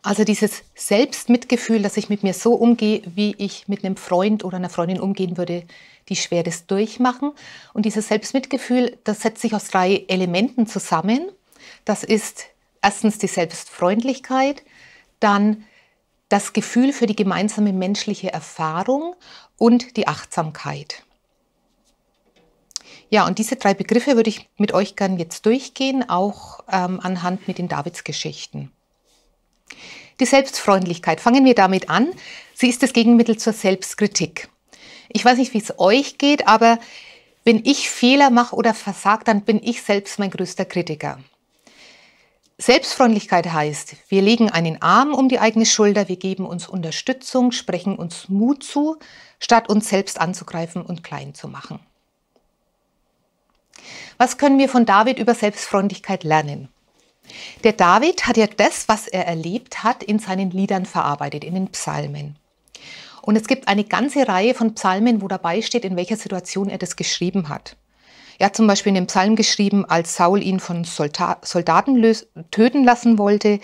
Also 0.03 0.25
dieses 0.25 0.65
Selbstmitgefühl, 0.75 1.81
dass 1.81 1.97
ich 1.97 2.09
mit 2.09 2.25
mir 2.25 2.35
so 2.35 2.55
umgehe, 2.55 3.03
wie 3.07 3.37
ich 3.39 3.69
mit 3.69 3.85
einem 3.85 3.97
Freund 3.97 4.45
oder 4.45 4.57
einer 4.57 4.69
Freundin 4.69 5.01
umgehen 5.01 5.37
würde, 5.37 5.65
die 6.09 6.17
Schweres 6.17 6.67
durchmachen. 6.67 7.31
Und 7.73 7.87
dieses 7.87 8.09
Selbstmitgefühl, 8.09 8.99
das 9.05 9.21
setzt 9.21 9.41
sich 9.41 9.55
aus 9.55 9.69
drei 9.69 10.05
Elementen 10.09 10.67
zusammen. 10.67 11.31
Das 11.85 12.03
ist 12.03 12.47
erstens 12.83 13.19
die 13.19 13.29
Selbstfreundlichkeit, 13.29 14.65
dann 15.21 15.65
das 16.29 16.53
Gefühl 16.53 16.93
für 16.93 17.07
die 17.07 17.15
gemeinsame 17.15 17.73
menschliche 17.73 18.33
Erfahrung 18.33 19.15
und 19.57 19.97
die 19.97 20.09
Achtsamkeit. 20.09 21.05
Ja, 23.09 23.27
und 23.27 23.39
diese 23.39 23.55
drei 23.55 23.75
Begriffe 23.75 24.17
würde 24.17 24.31
ich 24.31 24.49
mit 24.57 24.73
euch 24.73 24.97
gern 24.97 25.19
jetzt 25.19 25.47
durchgehen, 25.47 26.09
auch 26.09 26.65
ähm, 26.73 26.99
anhand 27.01 27.47
mit 27.47 27.59
den 27.59 27.69
Davidsgeschichten. 27.69 28.73
Die 30.21 30.27
Selbstfreundlichkeit. 30.27 31.21
Fangen 31.21 31.45
wir 31.45 31.55
damit 31.55 31.91
an. 31.91 32.11
Sie 32.55 32.69
ist 32.69 32.83
das 32.83 32.93
Gegenmittel 32.93 33.39
zur 33.39 33.53
Selbstkritik. 33.53 34.49
Ich 35.09 35.25
weiß 35.25 35.39
nicht, 35.39 35.55
wie 35.55 35.59
es 35.59 35.79
euch 35.79 36.19
geht, 36.19 36.49
aber 36.49 36.79
wenn 37.45 37.65
ich 37.65 37.91
Fehler 37.91 38.31
mache 38.31 38.55
oder 38.55 38.73
versage, 38.75 39.25
dann 39.25 39.43
bin 39.43 39.61
ich 39.63 39.83
selbst 39.83 40.19
mein 40.19 40.31
größter 40.31 40.65
Kritiker. 40.65 41.19
Selbstfreundlichkeit 42.59 43.53
heißt, 43.53 43.97
wir 44.09 44.23
legen 44.23 44.49
einen 44.49 44.81
Arm 44.81 45.15
um 45.15 45.29
die 45.29 45.41
eigene 45.41 45.67
Schulter, 45.67 46.09
wir 46.09 46.17
geben 46.17 46.47
uns 46.47 46.69
Unterstützung, 46.69 47.51
sprechen 47.51 47.97
uns 47.97 48.29
Mut 48.29 48.63
zu, 48.63 48.99
statt 49.41 49.69
uns 49.69 49.89
selbst 49.89 50.21
anzugreifen 50.21 50.83
und 50.83 51.03
klein 51.03 51.35
zu 51.35 51.49
machen. 51.49 51.81
Was 54.17 54.39
können 54.39 54.61
wir 54.61 54.69
von 54.69 54.87
David 54.87 55.19
über 55.19 55.35
Selbstfreundlichkeit 55.35 56.23
lernen? 56.23 56.69
Der 57.65 57.73
David 57.73 58.27
hat 58.27 58.37
ja 58.37 58.47
das, 58.47 58.89
was 58.89 59.07
er 59.07 59.27
erlebt 59.27 59.85
hat, 59.85 60.03
in 60.03 60.19
seinen 60.19 60.51
Liedern 60.51 60.87
verarbeitet, 60.87 61.45
in 61.45 61.55
den 61.55 61.69
Psalmen. 61.69 62.37
Und 63.23 63.37
es 63.37 63.47
gibt 63.47 63.69
eine 63.69 63.85
ganze 63.85 64.27
Reihe 64.27 64.55
von 64.55 64.75
Psalmen, 64.75 65.23
wo 65.23 65.29
dabei 65.29 65.63
steht, 65.63 65.85
in 65.85 65.97
welcher 65.97 66.17
Situation 66.17 66.69
er 66.69 66.79
das 66.79 66.97
geschrieben 66.97 67.49
hat. 67.49 67.77
Er 68.39 68.47
hat 68.47 68.57
zum 68.57 68.67
Beispiel 68.67 68.91
in 68.91 68.97
dem 68.97 69.07
Psalm 69.07 69.37
geschrieben, 69.37 69.85
als 69.85 70.17
Saul 70.17 70.43
ihn 70.43 70.59
von 70.59 70.85
Soldaten 70.85 72.17
töten 72.51 72.83
lassen 72.83 73.19
wollte 73.19 73.61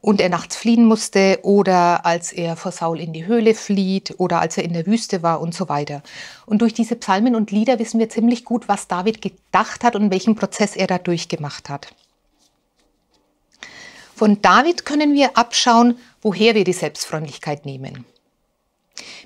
und 0.00 0.20
er 0.20 0.30
nachts 0.30 0.56
fliehen 0.56 0.84
musste 0.84 1.38
oder 1.42 2.04
als 2.04 2.32
er 2.32 2.56
vor 2.56 2.72
Saul 2.72 2.98
in 2.98 3.12
die 3.12 3.26
Höhle 3.26 3.54
flieht 3.54 4.14
oder 4.18 4.40
als 4.40 4.56
er 4.56 4.64
in 4.64 4.72
der 4.72 4.86
Wüste 4.86 5.22
war 5.22 5.40
und 5.40 5.54
so 5.54 5.68
weiter. 5.68 6.02
Und 6.46 6.62
durch 6.62 6.74
diese 6.74 6.96
Psalmen 6.96 7.36
und 7.36 7.52
Lieder 7.52 7.78
wissen 7.78 8.00
wir 8.00 8.08
ziemlich 8.08 8.44
gut, 8.44 8.66
was 8.66 8.88
David 8.88 9.22
gedacht 9.22 9.84
hat 9.84 9.94
und 9.94 10.10
welchen 10.10 10.34
Prozess 10.34 10.74
er 10.74 10.88
da 10.88 10.98
durchgemacht 10.98 11.68
hat. 11.68 11.94
Von 14.20 14.42
David 14.42 14.84
können 14.84 15.14
wir 15.14 15.38
abschauen, 15.38 15.98
woher 16.20 16.54
wir 16.54 16.64
die 16.64 16.74
Selbstfreundlichkeit 16.74 17.64
nehmen. 17.64 18.04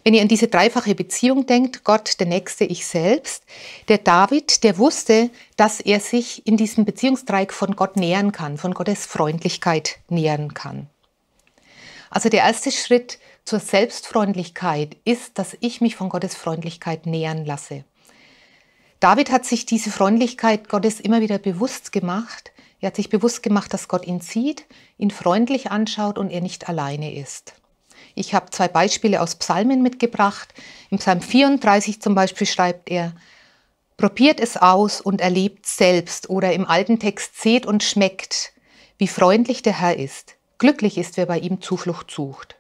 Wenn 0.05 0.15
ihr 0.15 0.23
an 0.23 0.29
diese 0.29 0.47
dreifache 0.47 0.95
Beziehung 0.95 1.47
denkt, 1.47 1.83
Gott, 1.83 2.21
der 2.21 2.29
Nächste, 2.29 2.65
ich 2.65 2.87
selbst, 2.87 3.43
der 3.89 3.99
David, 3.99 4.63
der 4.63 4.79
wusste, 4.79 5.31
dass 5.57 5.81
er 5.81 5.99
sich 5.99 6.47
in 6.47 6.57
diesem 6.57 6.85
Beziehungsdreieck 6.85 7.53
von 7.53 7.75
Gott 7.75 7.97
nähern 7.97 8.31
kann, 8.31 8.57
von 8.57 8.73
Gottes 8.73 9.05
Freundlichkeit 9.05 9.99
nähern 10.11 10.55
kann. 10.55 10.87
Also 12.09 12.29
der 12.29 12.43
erste 12.43 12.71
Schritt 12.71 13.19
zur 13.45 13.59
Selbstfreundlichkeit 13.59 14.97
ist, 15.05 15.41
dass 15.41 15.57
ich 15.59 15.81
mich 15.81 15.97
von 15.97 16.09
Gottes 16.09 16.37
Freundlichkeit 16.37 17.07
nähern 17.07 17.45
lasse. 17.45 17.83
David 19.01 19.31
hat 19.31 19.45
sich 19.45 19.67
diese 19.67 19.91
Freundlichkeit 19.91 20.69
Gottes 20.69 21.01
immer 21.01 21.21
wieder 21.21 21.39
bewusst 21.39 21.93
gemacht. 21.93 22.53
Er 22.81 22.89
hat 22.89 22.97
sich 22.97 23.09
bewusst 23.09 23.43
gemacht, 23.43 23.73
dass 23.73 23.89
Gott 23.89 24.07
ihn 24.07 24.21
sieht, 24.21 24.67
ihn 24.99 25.11
freundlich 25.11 25.71
anschaut 25.71 26.19
und 26.19 26.31
er 26.31 26.41
nicht 26.41 26.69
alleine 26.69 27.15
ist. 27.15 27.55
Ich 28.15 28.35
habe 28.35 28.51
zwei 28.51 28.69
Beispiele 28.69 29.21
aus 29.21 29.37
Psalmen 29.37 29.83
mitgebracht. 29.83 30.55
Im 30.91 30.99
Psalm 30.99 31.21
34 31.21 32.01
zum 32.01 32.15
Beispiel 32.15 32.47
schreibt 32.47 32.91
er, 32.91 33.13
probiert 33.97 34.41
es 34.41 34.57
aus 34.57 35.01
und 35.01 35.21
erlebt 35.21 35.67
selbst 35.67 36.31
oder 36.31 36.53
im 36.53 36.67
alten 36.67 36.99
Text 36.99 37.41
seht 37.41 37.67
und 37.67 37.83
schmeckt, 37.83 38.53
wie 38.99 39.09
freundlich 39.09 39.63
der 39.63 39.81
Herr 39.81 39.97
ist. 39.97 40.37
Glücklich 40.59 40.99
ist, 40.99 41.17
wer 41.17 41.27
bei 41.27 41.39
ihm 41.39 41.61
Zuflucht 41.61 42.11
sucht. 42.11 42.57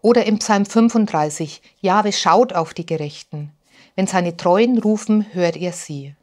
Oder 0.00 0.26
im 0.26 0.38
Psalm 0.38 0.66
35, 0.66 1.62
Jahwe 1.80 2.12
schaut 2.12 2.52
auf 2.52 2.74
die 2.74 2.86
Gerechten. 2.86 3.52
Wenn 3.94 4.06
seine 4.06 4.36
Treuen 4.36 4.78
rufen, 4.78 5.26
hört 5.32 5.56
er 5.56 5.72
sie. 5.72 6.14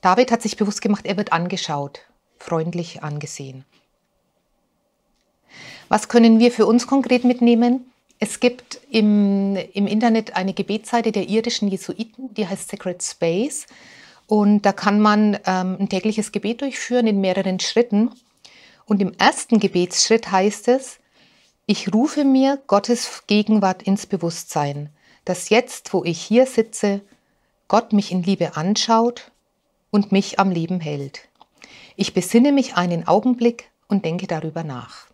David 0.00 0.30
hat 0.30 0.42
sich 0.42 0.56
bewusst 0.56 0.82
gemacht, 0.82 1.06
er 1.06 1.16
wird 1.16 1.32
angeschaut, 1.32 2.00
freundlich 2.38 3.02
angesehen. 3.02 3.64
Was 5.88 6.08
können 6.08 6.38
wir 6.38 6.52
für 6.52 6.66
uns 6.66 6.86
konkret 6.86 7.24
mitnehmen? 7.24 7.90
Es 8.18 8.40
gibt 8.40 8.80
im, 8.90 9.56
im 9.56 9.86
Internet 9.86 10.36
eine 10.36 10.52
Gebetsseite 10.52 11.12
der 11.12 11.28
irischen 11.28 11.68
Jesuiten, 11.68 12.34
die 12.34 12.46
heißt 12.46 12.68
Sacred 12.68 13.02
Space. 13.02 13.66
Und 14.26 14.62
da 14.62 14.72
kann 14.72 15.00
man 15.00 15.38
ähm, 15.46 15.76
ein 15.80 15.88
tägliches 15.88 16.32
Gebet 16.32 16.60
durchführen 16.60 17.06
in 17.06 17.20
mehreren 17.20 17.60
Schritten. 17.60 18.10
Und 18.84 19.00
im 19.00 19.14
ersten 19.14 19.60
Gebetsschritt 19.60 20.30
heißt 20.30 20.68
es, 20.68 20.98
ich 21.66 21.92
rufe 21.92 22.24
mir 22.24 22.58
Gottes 22.66 23.24
Gegenwart 23.26 23.82
ins 23.82 24.06
Bewusstsein, 24.06 24.90
dass 25.28 25.50
jetzt, 25.50 25.92
wo 25.92 26.04
ich 26.04 26.20
hier 26.20 26.46
sitze, 26.46 27.02
Gott 27.68 27.92
mich 27.92 28.12
in 28.12 28.22
Liebe 28.22 28.56
anschaut 28.56 29.30
und 29.90 30.10
mich 30.10 30.40
am 30.40 30.50
Leben 30.50 30.80
hält. 30.80 31.28
Ich 31.96 32.14
besinne 32.14 32.50
mich 32.50 32.76
einen 32.76 33.06
Augenblick 33.06 33.70
und 33.88 34.06
denke 34.06 34.26
darüber 34.26 34.64
nach. 34.64 35.08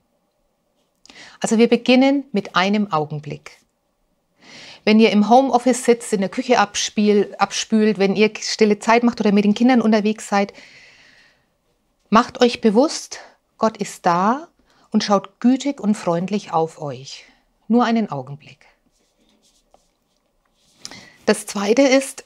Also 1.40 1.58
wir 1.58 1.68
beginnen 1.68 2.24
mit 2.30 2.54
einem 2.54 2.92
Augenblick. 2.92 3.58
Wenn 4.84 5.00
ihr 5.00 5.10
im 5.10 5.28
Homeoffice 5.28 5.84
sitzt, 5.84 6.12
in 6.12 6.20
der 6.20 6.28
Küche 6.28 6.60
abspiel, 6.60 7.34
abspült, 7.38 7.98
wenn 7.98 8.14
ihr 8.14 8.30
stille 8.38 8.78
Zeit 8.78 9.02
macht 9.02 9.20
oder 9.20 9.32
mit 9.32 9.44
den 9.44 9.54
Kindern 9.54 9.80
unterwegs 9.80 10.28
seid, 10.28 10.52
macht 12.08 12.40
euch 12.40 12.60
bewusst, 12.60 13.18
Gott 13.58 13.78
ist 13.78 14.06
da 14.06 14.46
und 14.90 15.02
schaut 15.02 15.40
gütig 15.40 15.80
und 15.80 15.96
freundlich 15.96 16.52
auf 16.52 16.80
euch. 16.80 17.24
Nur 17.66 17.84
einen 17.84 18.10
Augenblick. 18.10 18.73
Das 21.26 21.46
zweite 21.46 21.82
ist, 21.82 22.24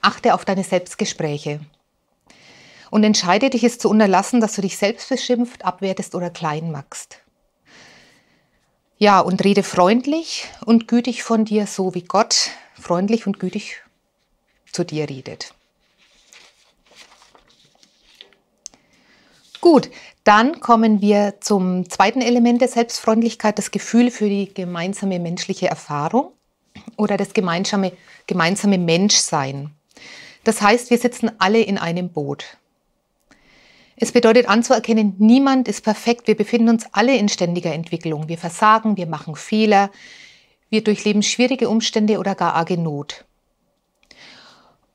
achte 0.00 0.34
auf 0.34 0.44
deine 0.44 0.64
Selbstgespräche 0.64 1.60
und 2.90 3.04
entscheide 3.04 3.50
dich 3.50 3.62
es 3.62 3.78
zu 3.78 3.88
unterlassen, 3.88 4.40
dass 4.40 4.54
du 4.54 4.62
dich 4.62 4.76
selbst 4.76 5.08
beschimpft, 5.08 5.64
abwertest 5.64 6.14
oder 6.14 6.30
klein 6.30 6.72
machst. 6.72 7.18
Ja, 8.98 9.20
und 9.20 9.44
rede 9.44 9.62
freundlich 9.62 10.48
und 10.64 10.88
gütig 10.88 11.22
von 11.22 11.44
dir, 11.44 11.66
so 11.66 11.94
wie 11.94 12.02
Gott 12.02 12.50
freundlich 12.74 13.26
und 13.26 13.38
gütig 13.38 13.82
zu 14.72 14.84
dir 14.84 15.08
redet. 15.08 15.52
Gut, 19.60 19.90
dann 20.24 20.60
kommen 20.60 21.00
wir 21.00 21.34
zum 21.40 21.90
zweiten 21.90 22.22
Element 22.22 22.60
der 22.60 22.68
Selbstfreundlichkeit, 22.68 23.58
das 23.58 23.70
Gefühl 23.70 24.10
für 24.10 24.28
die 24.28 24.52
gemeinsame 24.52 25.18
menschliche 25.18 25.68
Erfahrung 25.68 26.35
oder 26.96 27.16
das 27.16 27.34
gemeinsame, 27.34 27.92
gemeinsame 28.26 28.78
Menschsein. 28.78 29.70
Das 30.44 30.62
heißt, 30.62 30.90
wir 30.90 30.98
sitzen 30.98 31.30
alle 31.38 31.60
in 31.60 31.78
einem 31.78 32.10
Boot. 32.10 32.56
Es 33.96 34.12
bedeutet 34.12 34.48
anzuerkennen, 34.48 35.14
niemand 35.18 35.68
ist 35.68 35.82
perfekt. 35.82 36.28
Wir 36.28 36.36
befinden 36.36 36.68
uns 36.68 36.86
alle 36.92 37.16
in 37.16 37.28
ständiger 37.28 37.72
Entwicklung. 37.72 38.28
Wir 38.28 38.36
versagen, 38.36 38.96
wir 38.96 39.06
machen 39.06 39.36
Fehler, 39.36 39.90
wir 40.68 40.84
durchleben 40.84 41.22
schwierige 41.22 41.68
Umstände 41.68 42.18
oder 42.18 42.34
gar 42.34 42.54
arge 42.54 42.76
Not. 42.76 43.24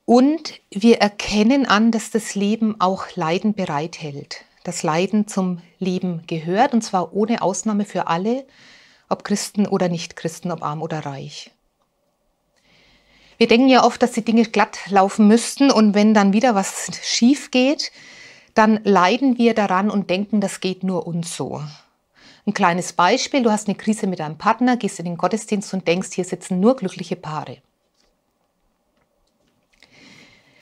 Und 0.05 0.59
wir 0.69 0.99
erkennen 0.99 1.65
an, 1.65 1.91
dass 1.91 2.11
das 2.11 2.35
Leben 2.35 2.79
auch 2.79 3.05
Leiden 3.15 3.53
bereithält. 3.53 4.45
Das 4.63 4.83
Leiden 4.83 5.27
zum 5.27 5.61
Leben 5.79 6.23
gehört 6.27 6.73
und 6.73 6.83
zwar 6.83 7.13
ohne 7.13 7.41
Ausnahme 7.41 7.85
für 7.85 8.07
alle, 8.07 8.45
ob 9.09 9.23
Christen 9.23 9.65
oder 9.65 9.89
Nicht-Christen, 9.89 10.51
ob 10.51 10.63
arm 10.63 10.81
oder 10.81 10.99
reich. 10.99 11.51
Wir 13.41 13.47
denken 13.47 13.69
ja 13.69 13.83
oft, 13.83 14.03
dass 14.03 14.11
die 14.11 14.23
Dinge 14.23 14.43
glatt 14.43 14.77
laufen 14.91 15.27
müssten 15.27 15.71
und 15.71 15.95
wenn 15.95 16.13
dann 16.13 16.31
wieder 16.31 16.53
was 16.53 16.91
schief 17.01 17.49
geht, 17.49 17.91
dann 18.53 18.79
leiden 18.83 19.39
wir 19.39 19.55
daran 19.55 19.89
und 19.89 20.11
denken, 20.11 20.41
das 20.41 20.59
geht 20.59 20.83
nur 20.83 21.07
uns 21.07 21.35
so. 21.35 21.59
Ein 22.45 22.53
kleines 22.53 22.93
Beispiel, 22.93 23.41
du 23.41 23.49
hast 23.49 23.67
eine 23.67 23.75
Krise 23.75 24.05
mit 24.05 24.19
deinem 24.19 24.37
Partner, 24.37 24.77
gehst 24.77 24.99
in 24.99 25.05
den 25.05 25.17
Gottesdienst 25.17 25.73
und 25.73 25.87
denkst, 25.87 26.09
hier 26.11 26.23
sitzen 26.23 26.59
nur 26.59 26.75
glückliche 26.75 27.15
Paare. 27.15 27.57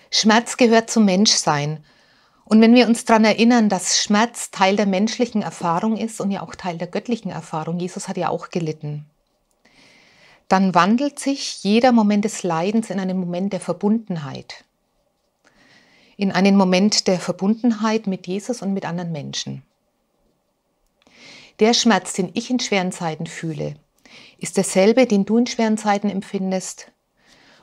Schmerz 0.10 0.56
gehört 0.56 0.90
zum 0.90 1.04
Menschsein. 1.04 1.84
Und 2.46 2.62
wenn 2.62 2.76
wir 2.76 2.88
uns 2.88 3.04
daran 3.04 3.26
erinnern, 3.26 3.68
dass 3.68 4.02
Schmerz 4.02 4.52
Teil 4.52 4.78
der 4.78 4.86
menschlichen 4.86 5.42
Erfahrung 5.42 5.98
ist 5.98 6.22
und 6.22 6.32
ja 6.32 6.44
auch 6.44 6.56
Teil 6.56 6.78
der 6.78 6.88
göttlichen 6.88 7.30
Erfahrung, 7.30 7.78
Jesus 7.78 8.08
hat 8.08 8.16
ja 8.16 8.30
auch 8.30 8.52
gelitten, 8.52 9.06
dann 10.50 10.76
wandelt 10.76 11.20
sich 11.20 11.64
jeder 11.64 11.94
Moment 11.94 12.26
des 12.26 12.44
Leidens 12.44 12.90
in 12.90 13.00
einen 13.00 13.18
Moment 13.18 13.54
der 13.54 13.62
Verbundenheit 13.62 14.66
in 16.20 16.34
einen 16.34 16.58
Moment 16.58 17.08
der 17.08 17.18
Verbundenheit 17.18 18.06
mit 18.06 18.28
Jesus 18.28 18.62
und 18.62 18.74
mit 18.74 18.84
anderen 18.84 19.14
Menschen. 19.14 19.64
Der 21.60 21.74
Schmerz, 21.74 22.12
den 22.12 22.32
ich 22.34 22.50
in 22.50 22.60
schweren 22.60 22.92
Zeiten 22.92 23.26
fühle, 23.26 23.76
ist 24.38 24.58
derselbe, 24.58 25.06
den 25.06 25.24
du 25.24 25.38
in 25.38 25.48
schweren 25.48 25.78
Zeiten 25.78 26.10
empfindest 26.10 26.92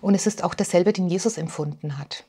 und 0.00 0.14
es 0.14 0.26
ist 0.26 0.42
auch 0.42 0.54
derselbe, 0.54 0.94
den 0.94 1.08
Jesus 1.08 1.36
empfunden 1.36 1.98
hat. 1.98 2.24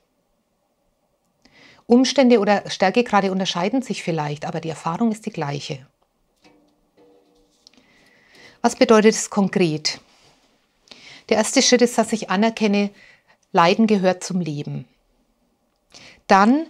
Umstände 1.85 2.39
oder 2.39 2.69
Stärkegrade 2.69 3.31
unterscheiden 3.31 3.81
sich 3.81 4.03
vielleicht, 4.03 4.43
aber 4.43 4.59
die 4.59 4.69
Erfahrung 4.69 5.13
ist 5.13 5.25
die 5.25 5.31
gleiche. 5.31 5.87
Was 8.61 8.75
bedeutet 8.75 9.13
es 9.13 9.29
konkret? 9.29 10.01
Der 11.29 11.37
erste 11.37 11.61
Schritt 11.61 11.81
ist, 11.81 11.97
dass 11.97 12.13
ich 12.13 12.29
anerkenne, 12.29 12.89
Leiden 13.51 13.87
gehört 13.87 14.23
zum 14.23 14.39
Leben. 14.39 14.85
Dann, 16.27 16.67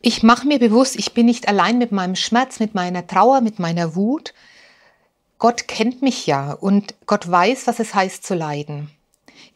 ich 0.00 0.22
mache 0.22 0.46
mir 0.46 0.58
bewusst, 0.58 0.96
ich 0.96 1.14
bin 1.14 1.26
nicht 1.26 1.48
allein 1.48 1.78
mit 1.78 1.92
meinem 1.92 2.16
Schmerz, 2.16 2.60
mit 2.60 2.74
meiner 2.74 3.06
Trauer, 3.06 3.40
mit 3.40 3.58
meiner 3.58 3.94
Wut. 3.94 4.34
Gott 5.38 5.68
kennt 5.68 6.02
mich 6.02 6.26
ja 6.26 6.52
und 6.52 6.94
Gott 7.06 7.30
weiß, 7.30 7.66
was 7.66 7.80
es 7.80 7.94
heißt 7.94 8.24
zu 8.24 8.34
leiden. 8.34 8.90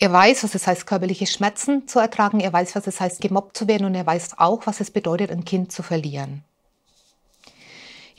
Er 0.00 0.12
weiß, 0.12 0.44
was 0.44 0.54
es 0.54 0.66
heißt, 0.66 0.86
körperliche 0.86 1.26
Schmerzen 1.26 1.88
zu 1.88 1.98
ertragen. 1.98 2.38
Er 2.38 2.52
weiß, 2.52 2.76
was 2.76 2.86
es 2.86 3.00
heißt, 3.00 3.20
gemobbt 3.20 3.56
zu 3.56 3.66
werden. 3.66 3.84
Und 3.84 3.96
er 3.96 4.06
weiß 4.06 4.38
auch, 4.38 4.66
was 4.66 4.80
es 4.80 4.92
bedeutet, 4.92 5.32
ein 5.32 5.44
Kind 5.44 5.72
zu 5.72 5.82
verlieren. 5.82 6.44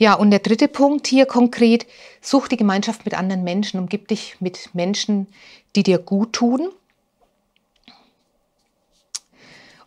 Ja, 0.00 0.14
und 0.14 0.30
der 0.30 0.38
dritte 0.38 0.66
Punkt 0.66 1.06
hier 1.06 1.26
konkret, 1.26 1.86
such 2.22 2.48
die 2.48 2.56
Gemeinschaft 2.56 3.04
mit 3.04 3.12
anderen 3.12 3.44
Menschen, 3.44 3.78
umgib 3.78 4.08
dich 4.08 4.40
mit 4.40 4.74
Menschen, 4.74 5.26
die 5.76 5.82
dir 5.82 5.98
gut 5.98 6.32
tun. 6.32 6.70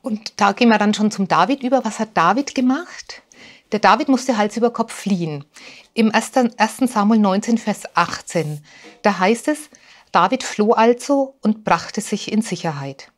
Und 0.04 0.40
da 0.40 0.52
gehen 0.52 0.70
wir 0.70 0.78
dann 0.78 0.94
schon 0.94 1.10
zum 1.10 1.28
David 1.28 1.64
über. 1.64 1.84
Was 1.84 1.98
hat 1.98 2.10
David 2.14 2.54
gemacht? 2.54 3.24
Der 3.72 3.80
David 3.80 4.08
musste 4.08 4.38
Hals 4.38 4.56
über 4.56 4.70
Kopf 4.70 4.94
fliehen. 4.94 5.46
Im 5.96 6.12
1. 6.14 6.32
Samuel 6.94 7.20
19, 7.20 7.58
Vers 7.58 7.82
18, 7.96 8.64
da 9.02 9.18
heißt 9.18 9.48
es, 9.48 9.72
David 10.12 10.44
floh 10.44 10.74
also 10.74 11.34
und 11.42 11.64
brachte 11.64 12.02
sich 12.02 12.32
in 12.32 12.44
Sicherheit. 12.44 13.12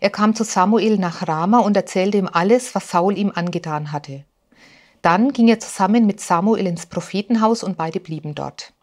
Er 0.00 0.08
kam 0.08 0.34
zu 0.34 0.44
Samuel 0.44 0.96
nach 0.96 1.28
Rama 1.28 1.58
und 1.58 1.76
erzählte 1.76 2.16
ihm 2.16 2.30
alles, 2.32 2.74
was 2.74 2.92
Saul 2.92 3.18
ihm 3.18 3.30
angetan 3.34 3.92
hatte. 3.92 4.24
Dann 5.08 5.32
ging 5.32 5.48
er 5.48 5.58
zusammen 5.58 6.04
mit 6.04 6.20
Samuel 6.20 6.66
ins 6.66 6.84
Prophetenhaus 6.84 7.62
und 7.62 7.78
beide 7.78 7.98
blieben 7.98 8.34
dort. 8.34 8.74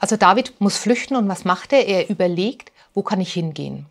Also 0.00 0.16
David 0.16 0.60
muss 0.60 0.78
flüchten 0.78 1.14
und 1.14 1.28
was 1.28 1.44
macht 1.44 1.72
er? 1.72 1.86
Er 1.86 2.10
überlegt, 2.10 2.72
wo 2.92 3.04
kann 3.04 3.20
ich 3.20 3.32
hingehen? 3.32 3.86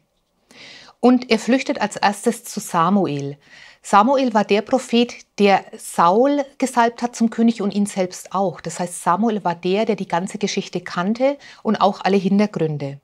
Und 1.00 1.32
er 1.32 1.40
flüchtet 1.40 1.80
als 1.80 1.96
erstes 1.96 2.44
zu 2.44 2.60
Samuel. 2.60 3.38
Samuel 3.82 4.34
war 4.34 4.44
der 4.44 4.62
Prophet, 4.62 5.16
der 5.38 5.64
Saul 5.78 6.44
gesalbt 6.58 7.02
hat 7.02 7.16
zum 7.16 7.30
König 7.30 7.62
und 7.62 7.74
ihn 7.74 7.86
selbst 7.86 8.34
auch. 8.34 8.60
Das 8.60 8.82
heißt, 8.82 9.02
Samuel 9.02 9.46
war 9.46 9.56
der, 9.56 9.86
der 9.86 9.96
die 9.96 10.10
ganze 10.10 10.38
Geschichte 10.38 10.82
kannte 10.82 11.38
und 11.64 11.78
auch 11.78 12.02
alle 12.02 12.18
Hintergründe. 12.18 13.00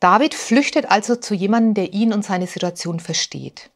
David 0.00 0.34
flüchtet 0.34 0.90
also 0.90 1.14
zu 1.14 1.32
jemandem, 1.32 1.74
der 1.74 1.92
ihn 1.92 2.12
und 2.12 2.24
seine 2.24 2.48
Situation 2.48 2.98
versteht. 2.98 3.70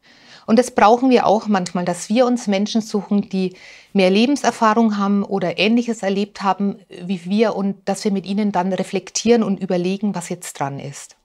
Und 0.47 0.57
das 0.57 0.71
brauchen 0.71 1.09
wir 1.09 1.27
auch 1.27 1.47
manchmal, 1.47 1.83
dass 1.83 2.07
wir 2.07 2.25
uns 2.25 2.47
Menschen 2.47 2.81
suchen, 2.81 3.29
die 3.29 3.53
mehr 3.91 4.09
Lebenserfahrung 4.09 4.97
haben 4.97 5.23
oder 5.23 5.59
Ähnliches 5.59 6.03
erlebt 6.03 6.41
haben 6.41 6.79
wie 6.89 7.25
wir 7.25 7.55
und 7.55 7.75
dass 7.83 8.05
wir 8.05 8.11
mit 8.13 8.25
ihnen 8.25 8.53
dann 8.53 8.71
reflektieren 8.71 9.43
und 9.43 9.59
überlegen, 9.59 10.15
was 10.15 10.29
jetzt 10.29 10.57
dran 10.59 10.79
ist. 10.79 11.17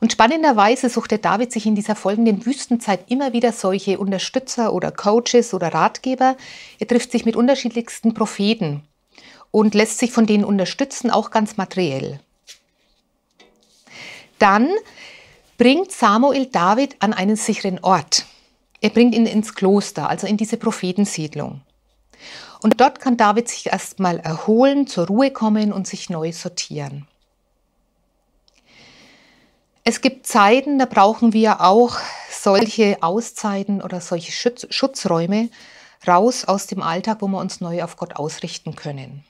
Und 0.00 0.12
spannenderweise 0.12 0.88
suchte 0.88 1.18
David 1.18 1.50
sich 1.52 1.66
in 1.66 1.74
dieser 1.74 1.96
folgenden 1.96 2.46
Wüstenzeit 2.46 3.10
immer 3.10 3.32
wieder 3.32 3.50
solche 3.50 3.98
Unterstützer 3.98 4.72
oder 4.72 4.92
Coaches 4.92 5.52
oder 5.52 5.74
Ratgeber. 5.74 6.36
Er 6.78 6.86
trifft 6.86 7.10
sich 7.10 7.24
mit 7.24 7.34
unterschiedlichsten 7.34 8.14
Propheten 8.14 8.84
und 9.50 9.74
lässt 9.74 9.98
sich 9.98 10.12
von 10.12 10.26
denen 10.26 10.44
unterstützen, 10.44 11.10
auch 11.10 11.32
ganz 11.32 11.56
materiell. 11.56 12.20
Dann 14.38 14.70
bringt 15.62 15.92
Samuel 15.92 16.46
David 16.46 16.96
an 16.98 17.12
einen 17.12 17.36
sicheren 17.36 17.78
Ort. 17.84 18.26
Er 18.80 18.90
bringt 18.90 19.14
ihn 19.14 19.26
ins 19.26 19.54
Kloster, 19.54 20.08
also 20.08 20.26
in 20.26 20.36
diese 20.36 20.56
Prophetensiedlung. 20.56 21.60
Und 22.64 22.80
dort 22.80 22.98
kann 22.98 23.16
David 23.16 23.48
sich 23.48 23.66
erstmal 23.66 24.18
erholen, 24.18 24.88
zur 24.88 25.06
Ruhe 25.06 25.30
kommen 25.30 25.72
und 25.72 25.86
sich 25.86 26.10
neu 26.10 26.32
sortieren. 26.32 27.06
Es 29.84 30.00
gibt 30.00 30.26
Zeiten, 30.26 30.80
da 30.80 30.84
brauchen 30.84 31.32
wir 31.32 31.60
auch 31.60 31.96
solche 32.28 33.00
Auszeiten 33.00 33.80
oder 33.82 34.00
solche 34.00 34.32
Schutz 34.32 34.66
Schutzräume 34.68 35.48
raus 36.04 36.44
aus 36.44 36.66
dem 36.66 36.82
Alltag, 36.82 37.18
wo 37.20 37.28
wir 37.28 37.38
uns 37.38 37.60
neu 37.60 37.84
auf 37.84 37.96
Gott 37.96 38.16
ausrichten 38.16 38.74
können. 38.74 39.22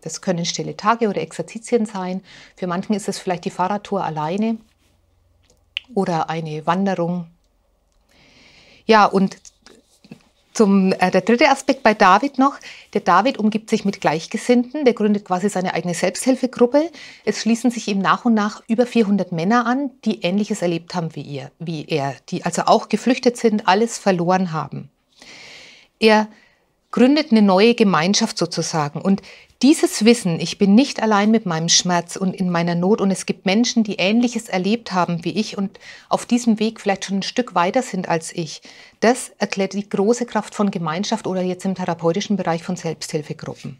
Das 0.00 0.22
können 0.22 0.44
stille 0.44 0.76
Tage 0.76 1.08
oder 1.08 1.20
Exerzitien 1.20 1.86
sein. 1.86 2.20
Für 2.56 2.66
manchen 2.66 2.94
ist 2.94 3.08
es 3.08 3.20
vielleicht 3.20 3.44
die 3.44 3.50
Fahrradtour 3.50 4.02
alleine 4.02 4.58
oder 5.94 6.30
eine 6.30 6.66
Wanderung. 6.66 7.26
Ja, 8.86 9.04
und 9.04 9.36
zum, 10.52 10.92
äh, 10.92 11.10
der 11.10 11.20
dritte 11.20 11.48
Aspekt 11.48 11.82
bei 11.82 11.94
David 11.94 12.38
noch, 12.38 12.58
der 12.92 13.00
David 13.02 13.38
umgibt 13.38 13.70
sich 13.70 13.84
mit 13.84 14.00
Gleichgesinnten, 14.00 14.84
der 14.84 14.94
gründet 14.94 15.24
quasi 15.24 15.48
seine 15.48 15.74
eigene 15.74 15.94
Selbsthilfegruppe. 15.94 16.90
Es 17.24 17.40
schließen 17.40 17.70
sich 17.70 17.88
ihm 17.88 18.00
nach 18.00 18.24
und 18.24 18.34
nach 18.34 18.62
über 18.66 18.84
400 18.84 19.32
Männer 19.32 19.64
an, 19.66 19.90
die 20.04 20.22
Ähnliches 20.22 20.60
erlebt 20.60 20.94
haben 20.94 21.14
wie, 21.14 21.22
ihr, 21.22 21.50
wie 21.60 21.86
er, 21.86 22.14
die 22.28 22.44
also 22.44 22.62
auch 22.62 22.88
geflüchtet 22.88 23.36
sind, 23.36 23.68
alles 23.68 23.98
verloren 23.98 24.52
haben. 24.52 24.90
Er 26.00 26.28
gründet 26.90 27.30
eine 27.30 27.42
neue 27.42 27.74
Gemeinschaft 27.74 28.36
sozusagen 28.38 29.00
und 29.00 29.22
dieses 29.62 30.06
Wissen, 30.06 30.40
ich 30.40 30.56
bin 30.56 30.74
nicht 30.74 31.02
allein 31.02 31.30
mit 31.30 31.44
meinem 31.44 31.68
Schmerz 31.68 32.16
und 32.16 32.34
in 32.34 32.48
meiner 32.48 32.74
Not 32.74 33.02
und 33.02 33.10
es 33.10 33.26
gibt 33.26 33.44
Menschen, 33.44 33.84
die 33.84 33.96
Ähnliches 33.96 34.48
erlebt 34.48 34.92
haben 34.92 35.22
wie 35.22 35.32
ich 35.38 35.58
und 35.58 35.78
auf 36.08 36.24
diesem 36.24 36.58
Weg 36.58 36.80
vielleicht 36.80 37.04
schon 37.04 37.18
ein 37.18 37.22
Stück 37.22 37.54
weiter 37.54 37.82
sind 37.82 38.08
als 38.08 38.32
ich, 38.32 38.62
das 39.00 39.32
erklärt 39.38 39.74
die 39.74 39.86
große 39.86 40.24
Kraft 40.24 40.54
von 40.54 40.70
Gemeinschaft 40.70 41.26
oder 41.26 41.42
jetzt 41.42 41.66
im 41.66 41.74
therapeutischen 41.74 42.36
Bereich 42.36 42.62
von 42.62 42.76
Selbsthilfegruppen. 42.76 43.78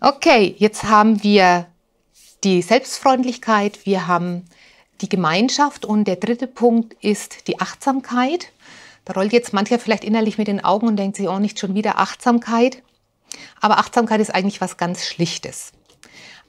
Okay, 0.00 0.54
jetzt 0.58 0.84
haben 0.84 1.24
wir 1.24 1.66
die 2.44 2.62
Selbstfreundlichkeit, 2.62 3.84
wir 3.84 4.06
haben 4.06 4.44
die 5.00 5.08
Gemeinschaft 5.08 5.84
und 5.84 6.04
der 6.04 6.16
dritte 6.16 6.46
Punkt 6.46 6.94
ist 7.02 7.46
die 7.48 7.60
Achtsamkeit. 7.60 8.52
Da 9.04 9.14
rollt 9.14 9.32
jetzt 9.32 9.52
mancher 9.52 9.78
vielleicht 9.78 10.04
innerlich 10.04 10.38
mit 10.38 10.48
den 10.48 10.64
Augen 10.64 10.86
und 10.86 10.96
denkt 10.96 11.16
sich, 11.16 11.28
oh, 11.28 11.38
nicht 11.38 11.58
schon 11.58 11.74
wieder 11.74 11.98
Achtsamkeit. 11.98 12.82
Aber 13.60 13.78
Achtsamkeit 13.78 14.20
ist 14.20 14.34
eigentlich 14.34 14.60
was 14.60 14.76
ganz 14.76 15.04
Schlichtes. 15.06 15.72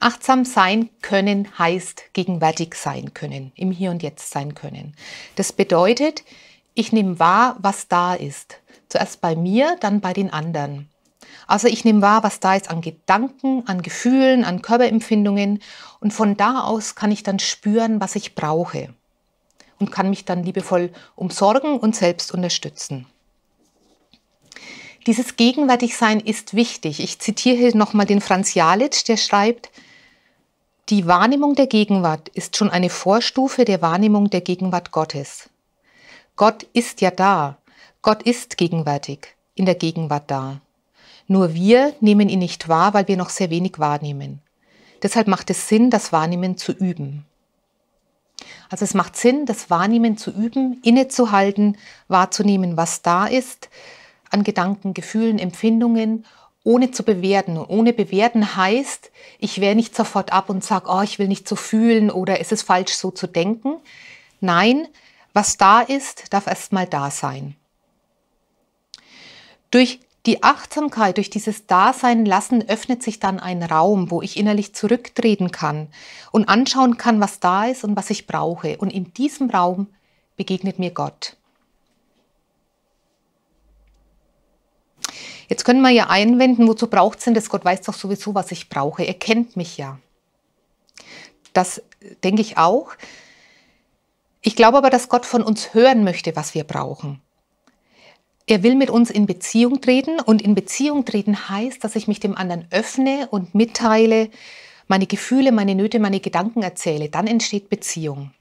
Achtsam 0.00 0.46
sein 0.46 0.88
können 1.02 1.46
heißt 1.58 2.14
gegenwärtig 2.14 2.74
sein 2.74 3.12
können, 3.12 3.52
im 3.54 3.70
Hier 3.70 3.90
und 3.90 4.02
Jetzt 4.02 4.30
sein 4.30 4.54
können. 4.54 4.94
Das 5.36 5.52
bedeutet, 5.52 6.24
ich 6.74 6.92
nehme 6.92 7.18
wahr, 7.18 7.56
was 7.60 7.86
da 7.86 8.14
ist. 8.14 8.60
Zuerst 8.88 9.20
bei 9.20 9.36
mir, 9.36 9.76
dann 9.80 10.00
bei 10.00 10.14
den 10.14 10.32
anderen. 10.32 10.88
Also 11.46 11.68
ich 11.68 11.84
nehme 11.84 12.02
wahr, 12.02 12.22
was 12.22 12.40
da 12.40 12.54
ist 12.54 12.70
an 12.70 12.80
Gedanken, 12.80 13.64
an 13.66 13.82
Gefühlen, 13.82 14.44
an 14.44 14.62
Körperempfindungen 14.62 15.60
und 16.00 16.12
von 16.12 16.36
da 16.36 16.60
aus 16.62 16.94
kann 16.94 17.12
ich 17.12 17.22
dann 17.22 17.38
spüren, 17.38 18.00
was 18.00 18.16
ich 18.16 18.34
brauche 18.34 18.94
und 19.78 19.90
kann 19.90 20.10
mich 20.10 20.24
dann 20.24 20.44
liebevoll 20.44 20.90
umsorgen 21.16 21.78
und 21.78 21.96
selbst 21.96 22.32
unterstützen. 22.32 23.06
Dieses 25.06 25.36
Gegenwärtigsein 25.36 26.20
ist 26.20 26.54
wichtig. 26.54 27.00
Ich 27.00 27.18
zitiere 27.18 27.56
hier 27.56 27.76
nochmal 27.76 28.06
den 28.06 28.20
Franz 28.20 28.54
Jalitsch, 28.54 29.04
der 29.08 29.16
schreibt, 29.16 29.70
die 30.90 31.06
Wahrnehmung 31.06 31.54
der 31.54 31.66
Gegenwart 31.66 32.28
ist 32.30 32.56
schon 32.56 32.68
eine 32.68 32.90
Vorstufe 32.90 33.64
der 33.64 33.80
Wahrnehmung 33.80 34.28
der 34.28 34.40
Gegenwart 34.40 34.90
Gottes. 34.90 35.48
Gott 36.36 36.64
ist 36.72 37.00
ja 37.00 37.10
da. 37.10 37.58
Gott 38.02 38.22
ist 38.22 38.56
gegenwärtig, 38.56 39.36
in 39.54 39.66
der 39.66 39.74
Gegenwart 39.74 40.30
da. 40.30 40.60
Nur 41.30 41.54
wir 41.54 41.94
nehmen 42.00 42.28
ihn 42.28 42.40
nicht 42.40 42.68
wahr, 42.68 42.92
weil 42.92 43.06
wir 43.06 43.16
noch 43.16 43.30
sehr 43.30 43.50
wenig 43.50 43.78
wahrnehmen. 43.78 44.42
Deshalb 45.00 45.28
macht 45.28 45.48
es 45.48 45.68
Sinn, 45.68 45.88
das 45.88 46.10
Wahrnehmen 46.10 46.56
zu 46.56 46.72
üben. 46.72 47.24
Also 48.68 48.84
es 48.84 48.94
macht 48.94 49.16
Sinn, 49.16 49.46
das 49.46 49.70
Wahrnehmen 49.70 50.16
zu 50.16 50.32
üben, 50.32 50.80
innezuhalten, 50.82 51.78
wahrzunehmen, 52.08 52.76
was 52.76 53.02
da 53.02 53.28
ist, 53.28 53.68
an 54.30 54.42
Gedanken, 54.42 54.92
Gefühlen, 54.92 55.38
Empfindungen, 55.38 56.26
ohne 56.64 56.90
zu 56.90 57.04
bewerten. 57.04 57.58
Ohne 57.58 57.92
bewerten 57.92 58.56
heißt, 58.56 59.12
ich 59.38 59.60
wehre 59.60 59.76
nicht 59.76 59.94
sofort 59.94 60.32
ab 60.32 60.50
und 60.50 60.64
sage, 60.64 60.86
oh, 60.88 61.02
ich 61.02 61.20
will 61.20 61.28
nicht 61.28 61.46
so 61.46 61.54
fühlen 61.54 62.10
oder 62.10 62.40
ist 62.40 62.50
es 62.50 62.62
falsch, 62.62 62.94
so 62.94 63.12
zu 63.12 63.28
denken. 63.28 63.76
Nein, 64.40 64.88
was 65.32 65.56
da 65.58 65.80
ist, 65.80 66.32
darf 66.32 66.48
erstmal 66.48 66.88
da 66.88 67.08
sein. 67.12 67.54
Durch 69.70 70.00
die 70.26 70.42
Achtsamkeit 70.42 71.16
durch 71.16 71.30
dieses 71.30 71.66
Dasein 71.66 72.26
lassen 72.26 72.68
öffnet 72.68 73.02
sich 73.02 73.20
dann 73.20 73.40
ein 73.40 73.62
Raum, 73.62 74.10
wo 74.10 74.20
ich 74.20 74.36
innerlich 74.36 74.74
zurücktreten 74.74 75.50
kann 75.50 75.88
und 76.30 76.48
anschauen 76.48 76.98
kann, 76.98 77.20
was 77.20 77.40
da 77.40 77.64
ist 77.64 77.84
und 77.84 77.96
was 77.96 78.10
ich 78.10 78.26
brauche. 78.26 78.76
Und 78.76 78.90
in 78.92 79.14
diesem 79.14 79.48
Raum 79.48 79.86
begegnet 80.36 80.78
mir 80.78 80.90
Gott. 80.90 81.36
Jetzt 85.48 85.64
können 85.64 85.80
wir 85.80 85.90
ja 85.90 86.08
einwenden, 86.08 86.68
wozu 86.68 86.86
braucht 86.86 87.18
es 87.18 87.24
denn 87.24 87.34
das? 87.34 87.48
Gott 87.48 87.64
weiß 87.64 87.80
doch 87.80 87.94
sowieso, 87.94 88.34
was 88.34 88.52
ich 88.52 88.68
brauche. 88.68 89.02
Er 89.02 89.14
kennt 89.14 89.56
mich 89.56 89.78
ja. 89.78 89.98
das 91.54 91.82
denke 92.22 92.42
ich 92.42 92.56
auch. 92.56 92.92
Ich 94.42 94.54
glaube 94.54 94.78
aber, 94.78 94.90
dass 94.90 95.08
Gott 95.08 95.26
von 95.26 95.42
uns 95.42 95.74
hören 95.74 96.04
möchte, 96.04 96.36
was 96.36 96.54
wir 96.54 96.64
brauchen. 96.64 97.20
Er 98.46 98.62
will 98.62 98.74
mit 98.74 98.90
uns 98.90 99.10
in 99.10 99.26
Beziehung 99.26 99.80
treten 99.80 100.20
und 100.20 100.42
in 100.42 100.54
Beziehung 100.54 101.04
treten 101.04 101.48
heißt, 101.48 101.84
dass 101.84 101.96
ich 101.96 102.08
mich 102.08 102.20
dem 102.20 102.36
anderen 102.36 102.66
öffne 102.70 103.28
und 103.30 103.54
mitteile, 103.54 104.30
meine 104.88 105.06
Gefühle, 105.06 105.52
meine 105.52 105.74
Nöte, 105.74 106.00
meine 106.00 106.20
Gedanken 106.20 106.62
erzähle. 106.62 107.08
Dann 107.08 107.28
entsteht 107.28 107.68
Beziehung. 107.68 108.32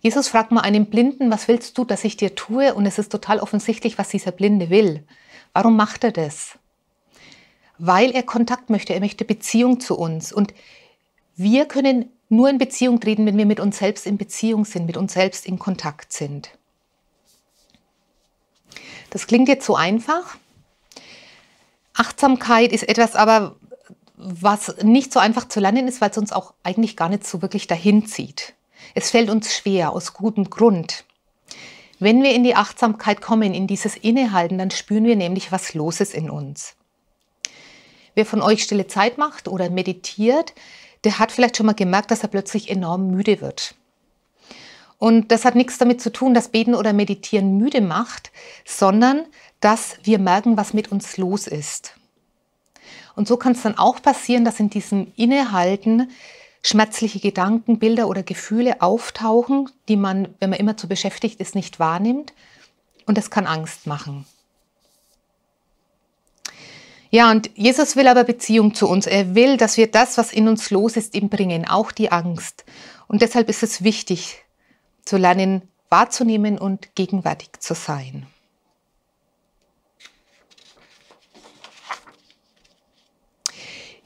Jesus 0.00 0.26
fragt 0.26 0.50
mal 0.50 0.62
einen 0.62 0.86
Blinden, 0.86 1.30
was 1.30 1.46
willst 1.46 1.78
du, 1.78 1.84
dass 1.84 2.02
ich 2.02 2.16
dir 2.16 2.34
tue? 2.34 2.74
Und 2.74 2.86
es 2.86 2.98
ist 2.98 3.12
total 3.12 3.38
offensichtlich, 3.38 3.98
was 3.98 4.08
dieser 4.08 4.32
Blinde 4.32 4.68
will. 4.68 5.04
Warum 5.52 5.76
macht 5.76 6.02
er 6.02 6.10
das? 6.10 6.58
Weil 7.78 8.10
er 8.10 8.24
Kontakt 8.24 8.68
möchte, 8.68 8.94
er 8.94 9.00
möchte 9.00 9.24
Beziehung 9.24 9.78
zu 9.78 9.96
uns. 9.96 10.32
Und 10.32 10.54
wir 11.36 11.66
können 11.66 12.10
nur 12.28 12.50
in 12.50 12.58
Beziehung 12.58 12.98
treten, 12.98 13.26
wenn 13.26 13.38
wir 13.38 13.46
mit 13.46 13.60
uns 13.60 13.78
selbst 13.78 14.06
in 14.06 14.18
Beziehung 14.18 14.64
sind, 14.64 14.86
mit 14.86 14.96
uns 14.96 15.12
selbst 15.12 15.46
in 15.46 15.58
Kontakt 15.58 16.12
sind. 16.12 16.50
Das 19.12 19.26
klingt 19.26 19.46
jetzt 19.46 19.66
so 19.66 19.76
einfach. 19.76 20.38
Achtsamkeit 21.92 22.72
ist 22.72 22.88
etwas 22.88 23.14
aber, 23.14 23.56
was 24.16 24.76
nicht 24.82 25.12
so 25.12 25.20
einfach 25.20 25.48
zu 25.48 25.60
lernen 25.60 25.86
ist, 25.86 26.00
weil 26.00 26.10
es 26.10 26.16
uns 26.16 26.32
auch 26.32 26.54
eigentlich 26.62 26.96
gar 26.96 27.10
nicht 27.10 27.26
so 27.26 27.42
wirklich 27.42 27.66
dahin 27.66 28.06
zieht. 28.06 28.54
Es 28.94 29.10
fällt 29.10 29.28
uns 29.28 29.54
schwer, 29.54 29.92
aus 29.92 30.14
gutem 30.14 30.48
Grund. 30.48 31.04
Wenn 31.98 32.22
wir 32.22 32.34
in 32.34 32.42
die 32.42 32.54
Achtsamkeit 32.54 33.20
kommen, 33.20 33.52
in 33.52 33.66
dieses 33.66 33.96
Innehalten, 33.96 34.56
dann 34.56 34.70
spüren 34.70 35.04
wir 35.04 35.16
nämlich, 35.16 35.52
was 35.52 35.74
los 35.74 36.00
ist 36.00 36.14
in 36.14 36.30
uns. 36.30 36.74
Wer 38.14 38.24
von 38.24 38.40
euch 38.40 38.62
stille 38.62 38.86
Zeit 38.86 39.18
macht 39.18 39.46
oder 39.46 39.68
meditiert, 39.68 40.54
der 41.04 41.18
hat 41.18 41.32
vielleicht 41.32 41.58
schon 41.58 41.66
mal 41.66 41.74
gemerkt, 41.74 42.10
dass 42.10 42.22
er 42.22 42.30
plötzlich 42.30 42.70
enorm 42.70 43.10
müde 43.10 43.42
wird. 43.42 43.74
Und 45.02 45.32
das 45.32 45.44
hat 45.44 45.56
nichts 45.56 45.78
damit 45.78 46.00
zu 46.00 46.12
tun, 46.12 46.32
dass 46.32 46.46
Beten 46.46 46.76
oder 46.76 46.92
Meditieren 46.92 47.58
müde 47.58 47.80
macht, 47.80 48.30
sondern 48.64 49.24
dass 49.58 49.96
wir 50.04 50.20
merken, 50.20 50.56
was 50.56 50.74
mit 50.74 50.92
uns 50.92 51.16
los 51.16 51.48
ist. 51.48 51.96
Und 53.16 53.26
so 53.26 53.36
kann 53.36 53.50
es 53.50 53.62
dann 53.62 53.76
auch 53.76 54.00
passieren, 54.00 54.44
dass 54.44 54.60
in 54.60 54.70
diesem 54.70 55.12
Innehalten 55.16 56.08
schmerzliche 56.62 57.18
Gedanken, 57.18 57.80
Bilder 57.80 58.06
oder 58.06 58.22
Gefühle 58.22 58.80
auftauchen, 58.80 59.68
die 59.88 59.96
man, 59.96 60.28
wenn 60.38 60.50
man 60.50 60.60
immer 60.60 60.76
zu 60.76 60.86
beschäftigt 60.86 61.40
ist, 61.40 61.56
nicht 61.56 61.80
wahrnimmt. 61.80 62.32
Und 63.04 63.18
das 63.18 63.28
kann 63.28 63.48
Angst 63.48 63.88
machen. 63.88 64.24
Ja, 67.10 67.32
und 67.32 67.50
Jesus 67.56 67.96
will 67.96 68.06
aber 68.06 68.22
Beziehung 68.22 68.72
zu 68.72 68.88
uns. 68.88 69.08
Er 69.08 69.34
will, 69.34 69.56
dass 69.56 69.76
wir 69.76 69.90
das, 69.90 70.16
was 70.16 70.32
in 70.32 70.46
uns 70.46 70.70
los 70.70 70.96
ist, 70.96 71.16
ihm 71.16 71.28
bringen, 71.28 71.66
auch 71.66 71.90
die 71.90 72.12
Angst. 72.12 72.64
Und 73.08 73.20
deshalb 73.20 73.48
ist 73.48 73.64
es 73.64 73.82
wichtig, 73.82 74.41
zu 75.04 75.16
lernen, 75.16 75.62
wahrzunehmen 75.88 76.58
und 76.58 76.94
gegenwärtig 76.94 77.50
zu 77.60 77.74
sein. 77.74 78.26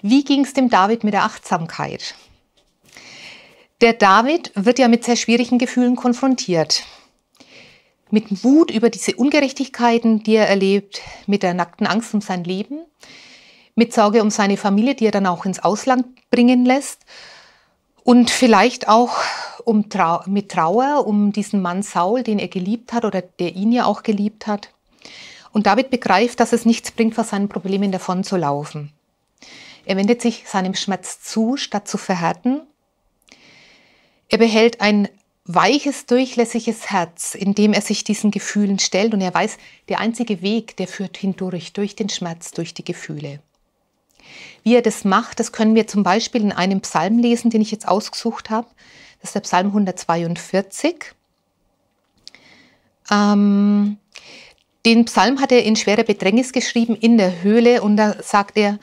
Wie 0.02 0.24
ging 0.24 0.44
es 0.44 0.52
dem 0.52 0.68
David 0.68 1.04
mit 1.04 1.14
der 1.14 1.24
Achtsamkeit? 1.24 2.14
Der 3.80 3.92
David 3.92 4.52
wird 4.54 4.78
ja 4.78 4.88
mit 4.88 5.04
sehr 5.04 5.16
schwierigen 5.16 5.59
Gefühlen 5.59 5.96
konfrontiert 5.96 6.85
mit 8.11 8.44
Wut 8.44 8.70
über 8.70 8.90
diese 8.90 9.16
Ungerechtigkeiten, 9.16 10.22
die 10.22 10.37
er 10.37 10.48
erlebt, 10.48 11.02
mit 11.26 11.42
der 11.42 11.54
nackten 11.54 11.87
Angst 11.87 12.14
um 12.14 12.20
sein 12.20 12.44
Leben, 12.44 12.80
mit 13.74 13.92
Sorge 13.92 14.22
um 14.22 14.30
seine 14.30 14.56
Familie, 14.56 14.94
die 14.94 15.06
er 15.06 15.12
dann 15.12 15.26
auch 15.26 15.44
ins 15.44 15.59
Ausland 15.59 16.06
bringen 16.30 16.64
lässt 16.64 17.00
und 18.04 18.30
vielleicht 18.30 18.88
auch 18.88 19.16
um 19.66 19.90
Trau 19.90 20.22
mit 20.26 20.50
Trauer 20.50 21.07
um 21.07 21.33
diesen 21.33 21.61
Mann 21.61 21.83
Saul, 21.83 22.22
den 22.22 22.38
er 22.38 22.48
geliebt 22.48 22.92
hat 22.92 23.05
oder 23.05 23.20
der 23.20 23.55
ihn 23.57 23.72
ja 23.72 23.85
auch 23.85 24.05
geliebt 24.05 24.46
hat. 24.46 24.70
Und 25.52 25.66
David 25.66 25.90
begreift, 25.90 26.38
dass 26.38 26.52
es 26.52 26.64
nichts 26.64 26.92
bringt, 26.92 27.14
vor 27.14 27.24
seinen 27.24 27.48
Problemen 27.48 27.90
davon 27.90 28.22
zu 28.22 28.37
laufen. 28.37 28.92
Er 29.85 29.96
wendet 29.96 30.22
sich 30.22 30.44
seinem 30.46 30.74
Schmerz 30.74 31.20
zu, 31.20 31.57
statt 31.57 31.88
zu 31.88 31.98
verhärten. 31.98 32.62
Er 34.29 34.38
behält 34.38 34.81
ein 34.81 35.09
weiches, 35.44 36.07
durchlässiges 36.07 36.90
Herz, 36.90 37.35
in 37.35 37.55
dem 37.55 37.72
er 37.72 37.81
sich 37.81 38.05
diesen 38.05 38.31
Gefühlen 38.31 38.79
stellt 38.79 39.14
und 39.14 39.20
er 39.20 39.35
weiß, 39.35 39.59
der 39.88 39.98
einzige 39.98 40.42
Weg, 40.42 40.76
der 40.76 40.87
führt 40.87 41.16
hindurch, 41.16 41.72
durch 41.72 41.96
den 41.96 42.09
Schmerz, 42.09 42.52
durch 42.52 42.72
die 42.74 42.85
Gefühle. 42.85 43.40
Wie 44.62 44.74
er 44.74 44.83
das 44.83 45.05
macht, 45.05 45.40
das 45.40 45.52
können 45.52 45.74
wir 45.74 45.87
zum 45.87 46.02
Beispiel 46.02 46.42
in 46.42 46.52
einem 46.52 46.81
Psalm 46.81 47.18
lesen, 47.18 47.50
den 47.50 47.62
ich 47.62 47.70
jetzt 47.70 47.87
ausgesucht 47.87 48.50
habe. 48.50 48.68
Ist 49.26 49.34
der 49.34 49.40
Psalm 49.40 49.66
142. 49.66 51.12
Ähm, 53.10 53.96
den 54.84 55.04
Psalm 55.06 55.40
hat 55.40 55.50
er 55.50 55.64
in 55.64 55.74
schwerer 55.74 56.04
Bedrängnis 56.04 56.52
geschrieben 56.52 56.94
in 56.94 57.18
der 57.18 57.42
Höhle 57.42 57.82
und 57.82 57.96
da 57.96 58.22
sagt 58.22 58.56
er 58.56 58.78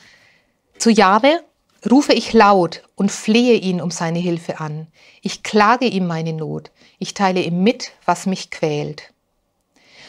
zu 0.76 0.90
Jahwe, 0.90 1.42
rufe 1.90 2.12
ich 2.12 2.34
laut 2.34 2.82
und 2.94 3.10
flehe 3.10 3.54
ihn 3.54 3.80
um 3.80 3.90
seine 3.90 4.18
Hilfe 4.18 4.60
an. 4.60 4.86
Ich 5.22 5.42
klage 5.42 5.86
ihm 5.86 6.06
meine 6.06 6.34
Not. 6.34 6.70
Ich 6.98 7.14
teile 7.14 7.40
ihm 7.40 7.62
mit, 7.62 7.92
was 8.04 8.26
mich 8.26 8.50
quält. 8.50 9.14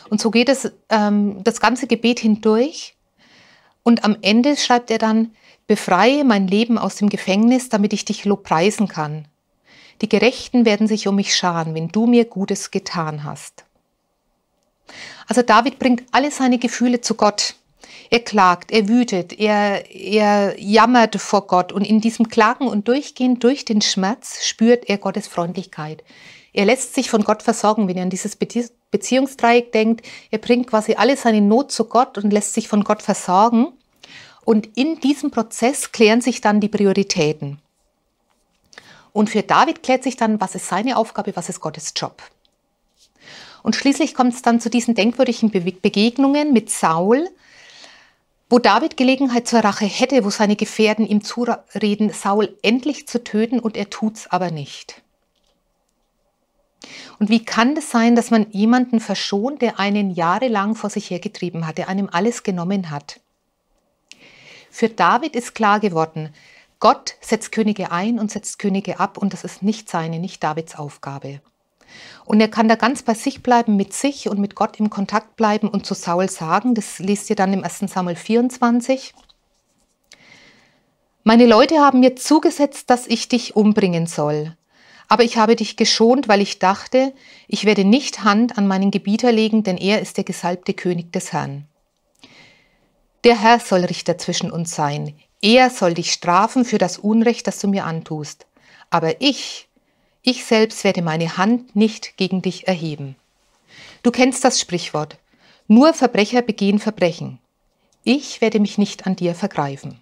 Und 0.10 0.20
so 0.20 0.32
geht 0.32 0.50
es 0.50 0.70
ähm, 0.90 1.46
das 1.46 1.62
ganze 1.62 1.88
Gebet 1.88 2.20
hindurch. 2.20 2.98
Und 3.84 4.04
am 4.04 4.18
Ende 4.22 4.58
schreibt 4.58 4.92
er 4.92 4.98
dann, 4.98 5.32
befreie 5.66 6.26
mein 6.26 6.46
Leben 6.46 6.78
aus 6.78 6.98
dem 6.98 7.08
Gefängnis, 7.08 7.70
damit 7.70 7.94
ich 7.94 8.04
dich 8.04 8.26
lobpreisen 8.26 8.90
kann. 8.90 9.30
Die 10.02 10.10
Gerechten 10.10 10.66
werden 10.66 10.88
sich 10.88 11.08
um 11.08 11.16
mich 11.16 11.36
scharen, 11.36 11.74
wenn 11.74 11.88
du 11.88 12.06
mir 12.06 12.26
Gutes 12.26 12.72
getan 12.72 13.24
hast. 13.24 13.66
Also 15.28 15.42
David 15.42 15.80
bringt 15.80 16.04
alle 16.12 16.32
seine 16.32 16.60
Gefühle 16.60 17.02
zu 17.02 17.16
Gott. 17.16 17.56
Er 18.10 18.20
klagt, 18.20 18.72
er 18.72 18.88
wütet, 18.88 19.34
er, 19.40 19.90
er 19.90 20.60
jammert 20.60 21.16
vor 21.20 21.48
Gott 21.48 21.72
und 21.72 21.84
in 21.84 22.02
diesem 22.02 22.30
Klagen 22.30 22.68
und 22.68 22.88
Durchgehen 22.88 23.40
durch 23.40 23.66
den 23.66 23.82
Schmerz 23.82 24.46
spürt 24.46 24.88
er 24.88 24.98
Gottes 24.98 25.28
Freundlichkeit. 25.28 26.04
Er 26.54 26.66
lässt 26.66 26.94
sich 26.94 27.10
von 27.10 27.24
Gott 27.24 27.42
versorgen, 27.42 27.88
wenn 27.88 27.98
er 27.98 28.04
an 28.04 28.10
dieses 28.10 28.38
Beziehungsdreieck 28.38 29.72
denkt. 29.72 30.06
Er 30.32 30.38
bringt 30.38 30.68
quasi 30.68 30.94
alle 30.94 31.18
seine 31.18 31.42
Not 31.42 31.72
zu 31.72 31.86
Gott 31.86 32.18
und 32.18 32.32
lässt 32.32 32.54
sich 32.54 32.68
von 32.68 32.84
Gott 32.84 33.02
versorgen. 33.02 33.74
Und 34.46 34.70
in 34.78 35.00
diesem 35.00 35.32
Prozess 35.32 35.92
klären 35.92 36.22
sich 36.22 36.40
dann 36.40 36.62
die 36.62 36.70
Prioritäten. 36.70 37.60
Und 39.16 39.30
für 39.30 39.44
David 39.44 39.82
klärt 39.82 40.04
sich 40.04 40.18
dann, 40.18 40.42
was 40.42 40.56
ist 40.56 40.68
seine 40.68 40.98
Aufgabe, 40.98 41.38
was 41.38 41.48
ist 41.48 41.62
Gottes 41.62 41.94
Job. 41.96 42.22
Und 43.64 43.74
schließlich 43.74 44.14
kommt 44.14 44.34
es 44.34 44.42
dann 44.42 44.60
zu 44.60 44.70
diesen 44.70 44.94
denkwürdigen 44.94 45.52
Begegnungen 45.52 46.52
mit 46.52 46.70
Saul, 46.70 47.30
wo 48.50 48.60
David 48.60 48.98
Gelegenheit 48.98 49.48
zur 49.48 49.62
Rache 49.62 49.86
hätte, 49.86 50.26
wo 50.26 50.32
seine 50.32 50.58
Gefährten 50.58 51.08
ihm 51.08 51.24
zureden, 51.24 52.10
Saul 52.12 52.58
endlich 52.62 53.08
zu 53.08 53.24
töten 53.24 53.62
und 53.62 53.78
er 53.78 53.90
tut's 53.90 54.28
aber 54.28 54.52
nicht. 54.52 55.02
Und 57.18 57.30
wie 57.30 57.46
kann 57.46 57.70
es 57.70 57.86
das 57.86 57.92
sein, 57.92 58.18
dass 58.18 58.32
man 58.32 58.52
jemanden 58.52 59.00
verschont, 59.00 59.62
der 59.62 59.80
einen 59.80 60.12
jahrelang 60.12 60.76
vor 60.76 60.90
sich 60.90 61.10
hergetrieben 61.10 61.66
hat, 61.66 61.78
der 61.78 61.88
einem 61.88 62.10
alles 62.12 62.44
genommen 62.44 62.90
hat? 62.90 63.22
Für 64.70 64.90
David 64.90 65.38
ist 65.38 65.56
klar 65.56 65.80
geworden, 65.80 66.34
Gott 66.86 67.16
setzt 67.20 67.52
Könige 67.52 67.92
ein 67.92 68.20
und 68.20 68.30
setzt 68.30 68.60
Könige 68.60 69.00
ab 69.00 69.18
und 69.18 69.34
das 69.34 69.44
ist 69.44 69.64
nicht 69.64 69.90
seine, 69.90 70.20
nicht 70.20 70.44
Davids 70.44 70.76
Aufgabe. 70.76 71.42
Und 72.26 72.40
er 72.40 72.48
kann 72.48 72.68
da 72.68 72.76
ganz 72.76 73.02
bei 73.02 73.16
sich 73.16 73.42
bleiben, 73.42 73.76
mit 73.76 73.92
sich 73.92 74.30
und 74.30 74.38
mit 74.38 74.54
Gott 74.54 74.80
im 74.80 74.92
Kontakt 74.92 75.36
bleiben 75.36 75.68
und 75.68 75.88
zu 75.88 75.96
Saul 75.96 76.30
sagen, 76.30 76.76
das 76.76 77.00
liest 77.00 77.28
ihr 77.32 77.36
dann 77.36 77.54
im 77.54 77.64
1. 77.64 77.92
Samuel 77.92 78.16
24. 78.16 79.16
Meine 81.24 81.48
Leute 81.48 81.80
haben 81.80 82.02
mir 82.02 82.16
zugesetzt, 82.16 82.92
dass 82.92 83.08
ich 83.08 83.28
dich 83.30 83.56
umbringen 83.56 84.06
soll. 84.06 84.56
Aber 85.08 85.24
ich 85.24 85.38
habe 85.38 85.56
dich 85.56 85.78
geschont, 85.78 86.28
weil 86.28 86.42
ich 86.42 86.60
dachte, 86.60 87.14
ich 87.48 87.66
werde 87.66 87.84
nicht 87.84 88.24
Hand 88.24 88.60
an 88.60 88.68
meinen 88.68 88.92
Gebieter 88.92 89.32
legen, 89.32 89.64
denn 89.64 89.78
er 89.78 90.04
ist 90.04 90.18
der 90.18 90.24
gesalbte 90.24 90.76
König 90.76 91.12
des 91.12 91.34
Herrn. 91.34 91.66
Der 93.24 93.42
Herr 93.42 93.60
soll 93.60 93.86
Richter 93.86 94.20
zwischen 94.20 94.52
uns 94.52 94.76
sein. 94.76 95.16
Er 95.46 95.70
soll 95.70 95.94
dich 95.94 96.12
strafen 96.12 96.66
für 96.66 96.80
das 96.80 96.98
Unrecht, 96.98 97.46
das 97.46 97.60
du 97.60 97.68
mir 97.68 97.86
antust. 97.86 98.48
Aber 98.90 99.22
ich 99.22 99.68
ich 100.24 100.44
selbst 100.44 100.84
werde 100.84 101.04
meine 101.04 101.38
Hand 101.38 101.76
nicht 101.76 102.18
gegen 102.18 102.42
dich 102.42 102.68
erheben. 102.68 103.16
Du 104.02 104.10
kennst 104.10 104.44
das 104.44 104.60
Sprichwort. 104.60 105.18
Nur 105.68 105.94
Verbrecher 105.94 106.42
begehen 106.42 106.80
Verbrechen. 106.80 107.38
Ich 108.04 108.42
werde 108.42 108.60
mich 108.60 108.80
nicht 108.80 109.06
an 109.06 109.16
dir 109.16 109.36
vergreifen. 109.36 110.02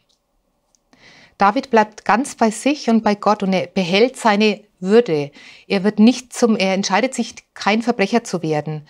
David 1.38 1.72
bleibt 1.72 2.06
ganz 2.06 2.36
bei 2.36 2.52
sich 2.52 2.90
und 2.90 3.04
bei 3.04 3.16
Gott 3.16 3.44
und 3.44 3.52
er 3.52 3.68
behält 3.68 4.16
seine 4.16 4.64
Würde. 4.80 5.30
Er 5.68 5.84
wird 5.84 6.00
nicht 6.00 6.32
zum, 6.32 6.56
er 6.56 6.74
entscheidet 6.74 7.14
sich, 7.14 7.36
kein 7.54 7.82
Verbrecher 7.82 8.24
zu 8.24 8.42
werden, 8.42 8.88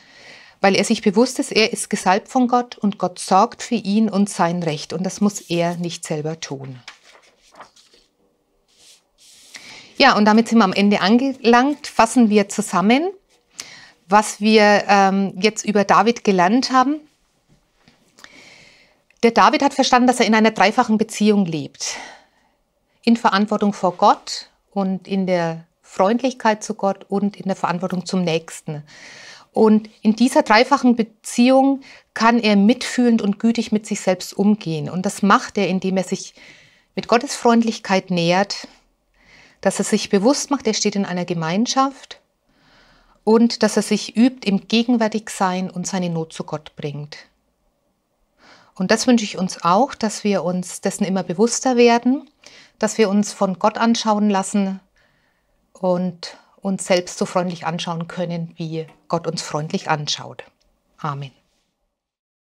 weil 0.64 0.78
er 0.78 0.86
sich 0.86 1.02
bewusst 1.02 1.40
ist, 1.40 1.52
er 1.52 1.74
ist 1.74 1.90
gesalbt 1.90 2.30
von 2.30 2.48
Gott 2.48 2.78
und 2.78 2.98
Gott 2.98 3.20
sorgt 3.20 3.62
für 3.62 3.76
ihn 3.76 4.10
und 4.10 4.30
sein 4.30 4.64
Recht 4.64 4.94
und 4.94 5.04
das 5.04 5.20
muss 5.20 5.42
er 5.42 5.76
nicht 5.76 6.06
selber 6.06 6.40
tun. 6.40 6.80
Ja, 9.98 10.16
und 10.16 10.24
damit 10.24 10.48
sind 10.48 10.60
wir 10.60 10.64
am 10.64 10.72
Ende 10.72 11.02
angelangt. 11.02 11.88
Fassen 11.88 12.30
wir 12.30 12.48
zusammen, 12.48 13.10
was 14.08 14.40
wir 14.40 14.86
ähm, 14.88 15.34
jetzt 15.38 15.66
über 15.66 15.84
David 15.84 16.24
gelernt 16.24 16.72
haben. 16.72 17.02
Der 19.22 19.32
David 19.32 19.64
hat 19.64 19.74
verstanden, 19.74 20.08
dass 20.08 20.22
er 20.22 20.28
in 20.28 20.36
einer 20.36 20.52
dreifachen 20.52 20.98
Beziehung 20.98 21.46
lebt. 21.46 21.98
In 23.04 23.18
Verantwortung 23.18 23.74
vor 23.74 23.98
Gott 23.98 24.48
und 24.72 25.10
in 25.10 25.28
der 25.28 25.66
Freundlichkeit 25.82 26.64
zu 26.64 26.74
Gott 26.74 27.06
und 27.10 27.36
in 27.36 27.48
der 27.48 27.58
Verantwortung 27.58 28.06
zum 28.06 28.24
Nächsten. 28.24 28.84
Und 29.54 29.90
in 30.02 30.16
dieser 30.16 30.42
dreifachen 30.42 30.96
Beziehung 30.96 31.82
kann 32.14 32.40
er 32.40 32.56
mitfühlend 32.56 33.22
und 33.22 33.40
gütig 33.40 33.72
mit 33.72 33.86
sich 33.86 34.02
selbst 34.02 34.34
umgehen. 34.34 34.90
Und 34.90 35.06
das 35.06 35.22
macht 35.22 35.58
er, 35.58 35.68
indem 35.68 35.98
er 35.98 36.04
sich 36.04 36.34
mit 36.96 37.08
Gottes 37.08 37.36
Freundlichkeit 37.36 38.12
nähert, 38.12 38.68
dass 39.62 39.80
er 39.80 39.86
sich 39.86 40.10
bewusst 40.10 40.52
macht, 40.52 40.68
er 40.68 40.74
steht 40.74 40.96
in 40.96 41.06
einer 41.06 41.26
Gemeinschaft 41.26 42.20
und 43.24 43.64
dass 43.64 43.78
er 43.78 43.84
sich 43.84 44.18
übt 44.18 44.48
im 44.48 44.68
Gegenwärtigsein 44.68 45.70
und 45.70 45.88
seine 45.88 46.10
Not 46.10 46.34
zu 46.34 46.44
Gott 46.44 46.76
bringt. 46.76 47.18
Und 48.76 48.92
das 48.92 49.08
wünsche 49.08 49.24
ich 49.24 49.38
uns 49.38 49.64
auch, 49.64 49.94
dass 49.94 50.24
wir 50.24 50.44
uns 50.44 50.82
dessen 50.82 51.06
immer 51.06 51.24
bewusster 51.24 51.78
werden, 51.78 52.30
dass 52.80 52.98
wir 52.98 53.08
uns 53.08 53.32
von 53.32 53.60
Gott 53.60 53.78
anschauen 53.78 54.30
lassen 54.30 54.80
und 55.74 56.38
uns 56.64 56.86
selbst 56.86 57.20
so 57.20 57.26
freundlich 57.26 57.68
anschauen 57.68 58.08
können, 58.08 58.54
wie 58.56 58.88
Gott 59.08 59.28
uns 59.28 59.44
freundlich 59.44 59.90
anschaut. 59.90 60.44
Amen. 60.98 61.32